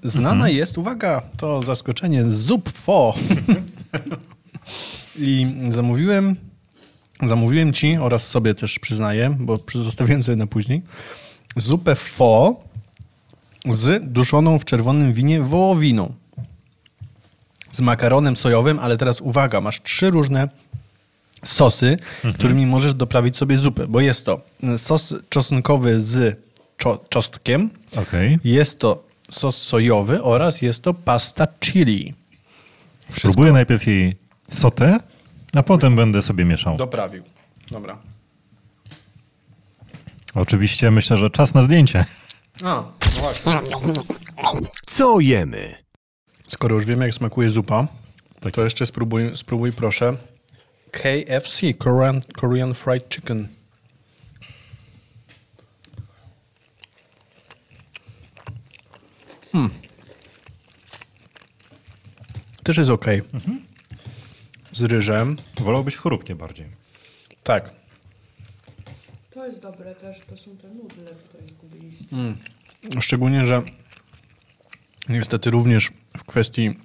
Znana 0.04 0.50
jest, 0.50 0.78
uwaga, 0.78 1.22
to 1.38 1.62
zaskoczenie, 1.62 2.24
Zup 2.30 2.70
Fo. 2.70 3.14
I 5.20 5.48
zamówiłem, 5.70 6.36
zamówiłem 7.24 7.74
ci 7.74 7.98
oraz 7.98 8.28
sobie 8.28 8.54
też 8.56 8.80
przyznaję, 8.80 9.36
bo 9.40 9.60
zostawiłem 9.74 10.24
sobie 10.24 10.36
na 10.36 10.48
później, 10.48 10.82
zupę 11.56 11.96
Fo 11.96 12.64
z 13.70 14.14
duszoną 14.14 14.60
w 14.60 14.66
czerwonym 14.66 15.14
winie 15.14 15.42
wołowiną. 15.42 16.14
Z 17.72 17.82
makaronem 17.82 18.36
sojowym, 18.36 18.80
ale 18.80 18.98
teraz 18.98 19.22
uwaga, 19.22 19.62
masz 19.62 19.82
trzy 19.82 20.10
różne 20.10 20.50
sosy, 21.44 21.98
którymi 22.34 22.66
możesz 22.66 22.94
doprawić 22.94 23.38
sobie 23.38 23.58
zupę, 23.58 23.88
bo 23.88 24.02
jest 24.02 24.26
to 24.26 24.42
sos 24.78 25.14
czosnkowy 25.30 26.02
z 26.02 26.40
czo- 26.78 27.00
czosnkiem, 27.10 27.70
Okej. 27.96 28.40
jest 28.44 28.80
to 28.80 29.04
sos 29.30 29.58
sojowy 29.62 30.24
oraz 30.24 30.62
jest 30.62 30.82
to 30.84 30.94
pasta 30.94 31.48
chili. 31.60 32.14
Spróbuję 33.10 33.52
najpierw 33.52 33.88
jej 33.88 34.16
sotę, 34.56 35.00
a 35.56 35.64
potem 35.64 35.96
będę 35.96 36.22
sobie 36.22 36.46
mieszał. 36.46 36.78
Doprawił. 36.78 37.24
Dobra. 37.72 37.98
Oczywiście 40.36 40.92
myślę, 40.92 41.18
że 41.18 41.30
czas 41.30 41.54
na 41.54 41.62
zdjęcie. 41.62 42.06
A, 42.64 42.64
no 42.66 42.94
właśnie. 43.20 43.60
Co 44.86 45.20
jemy? 45.20 45.76
Skoro 46.48 46.76
już 46.76 46.86
wiemy, 46.86 47.06
jak 47.06 47.16
smakuje 47.16 47.50
zupa, 47.50 47.88
Tak. 48.40 48.54
to 48.54 48.64
jeszcze 48.64 48.86
spróbuj, 48.86 49.38
spróbuj 49.38 49.72
proszę 49.72 50.18
KFC, 50.92 51.74
Korean, 51.78 52.22
Korean 52.34 52.74
Fried 52.74 53.14
Chicken. 53.14 53.48
Hmm. 59.52 59.70
Też 62.64 62.78
jest 62.78 62.90
ok. 62.90 63.06
Z 64.74 64.82
ryżem. 64.82 65.38
Wolałbyś 65.60 65.98
chrupkie 65.98 66.36
bardziej. 66.36 66.68
Tak. 67.44 67.70
To 69.34 69.46
jest 69.46 69.60
dobre 69.60 69.96
też, 69.96 70.18
to 70.30 70.38
są 70.38 70.58
te 70.58 70.68
nudle, 70.68 71.12
które 71.30 71.44
zgubiliście. 71.48 72.16
Szczególnie, 73.02 73.46
że 73.46 73.62
Niestety 75.10 75.50
również 75.52 75.92
w 76.18 76.24
kwestii 76.24 76.80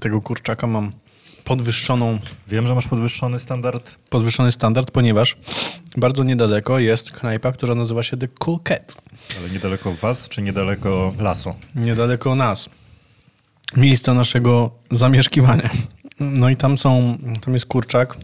tego 0.00 0.20
kurczaka 0.20 0.66
mam 0.66 0.92
podwyższoną, 1.44 2.18
Wiem, 2.48 2.66
że 2.66 2.74
masz 2.74 2.88
podwyższony 2.88 3.40
standard. 3.40 3.96
podwyższony 4.10 4.52
standard, 4.52 4.90
ponieważ 4.90 5.36
bardzo 5.96 6.24
niedaleko 6.24 6.78
jest 6.78 7.10
knajpa, 7.12 7.52
która 7.52 7.74
nazywa 7.74 8.02
się 8.02 8.16
The 8.16 8.28
Cool 8.28 8.58
Cat. 8.64 8.94
Ale 9.40 9.50
niedaleko 9.50 9.94
was, 9.94 10.28
czy 10.28 10.42
niedaleko 10.42 11.14
lasu? 11.18 11.54
Niedaleko 11.74 12.34
nas. 12.34 12.68
Miejsca 13.76 14.14
naszego 14.14 14.70
zamieszkiwania. 14.90 15.70
No 16.20 16.48
i 16.50 16.56
tam 16.56 16.78
są, 16.78 17.18
tam 17.44 17.54
jest 17.54 17.66
kurczak 17.66 18.16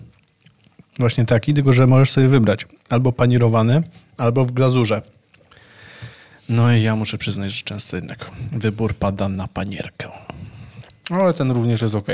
właśnie 0.98 1.24
taki, 1.26 1.54
tylko 1.54 1.72
że 1.72 1.86
możesz 1.86 2.10
sobie 2.10 2.28
wybrać 2.28 2.66
albo 2.88 3.12
panierowany, 3.12 3.82
albo 4.16 4.44
w 4.44 4.52
glazurze. 4.52 5.02
No 6.48 6.72
i 6.72 6.82
ja 6.82 6.96
muszę 6.96 7.18
przyznać, 7.18 7.52
że 7.52 7.62
często 7.62 7.96
jednak 7.96 8.30
wybór 8.52 8.94
pada 8.94 9.28
na 9.28 9.48
panierkę. 9.48 10.08
Ale 11.10 11.34
ten 11.34 11.50
również 11.50 11.82
jest 11.82 11.94
ok. 11.94 12.06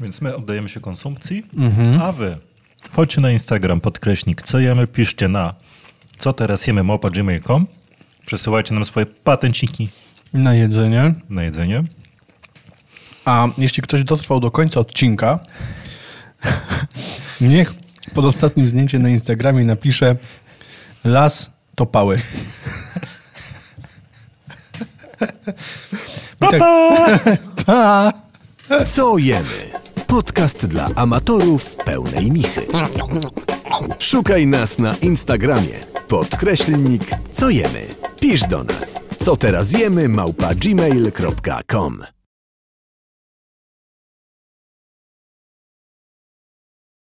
Więc 0.00 0.20
my 0.20 0.36
oddajemy 0.36 0.68
się 0.68 0.80
konsumpcji, 0.80 1.46
Mhm. 1.56 2.00
a 2.02 2.12
wy 2.12 2.36
wchodźcie 2.90 3.20
na 3.20 3.30
Instagram, 3.30 3.80
podkreśnik, 3.80 4.42
co 4.42 4.58
jemy, 4.58 4.86
piszcie 4.86 5.28
na 5.28 5.54
co 6.18 6.32
teraz 6.32 6.66
jemy 6.66 6.82
gmail.com, 7.12 7.66
przesyłajcie 8.26 8.74
nam 8.74 8.84
swoje 8.84 9.06
patenciki 9.06 9.88
Na 10.32 10.54
jedzenie. 10.54 11.14
na 11.30 11.42
jedzenie. 11.42 11.84
A 13.24 13.48
jeśli 13.58 13.82
ktoś 13.82 14.04
dotrwał 14.04 14.40
do 14.40 14.50
końca 14.50 14.80
odcinka, 14.80 15.38
niech 17.40 17.74
pod 18.14 18.24
ostatnim 18.24 18.68
zdjęciem 18.68 19.02
na 19.02 19.08
Instagramie 19.08 19.64
napisze 19.64 20.16
las 21.04 21.50
to 21.74 21.86
pały. 21.86 22.18
Pa, 26.38 26.50
tak- 26.50 26.60
pa! 26.60 27.18
Pa! 27.66 28.12
Co 28.86 29.18
jemy? 29.18 29.70
Podcast 30.06 30.66
dla 30.66 30.88
amatorów 30.94 31.76
pełnej 31.76 32.30
michy. 32.30 32.66
Szukaj 33.98 34.46
nas 34.46 34.78
na 34.78 34.96
Instagramie. 34.96 35.78
Podkreślnik 36.08 37.02
co 37.32 37.50
jemy. 37.50 37.86
Pisz 38.20 38.40
do 38.40 38.64
nas. 38.64 38.94
Co 39.18 39.36
teraz 39.36 39.72
jemy 39.72 40.08
małpa 40.08 40.54
gmail.com 40.54 42.13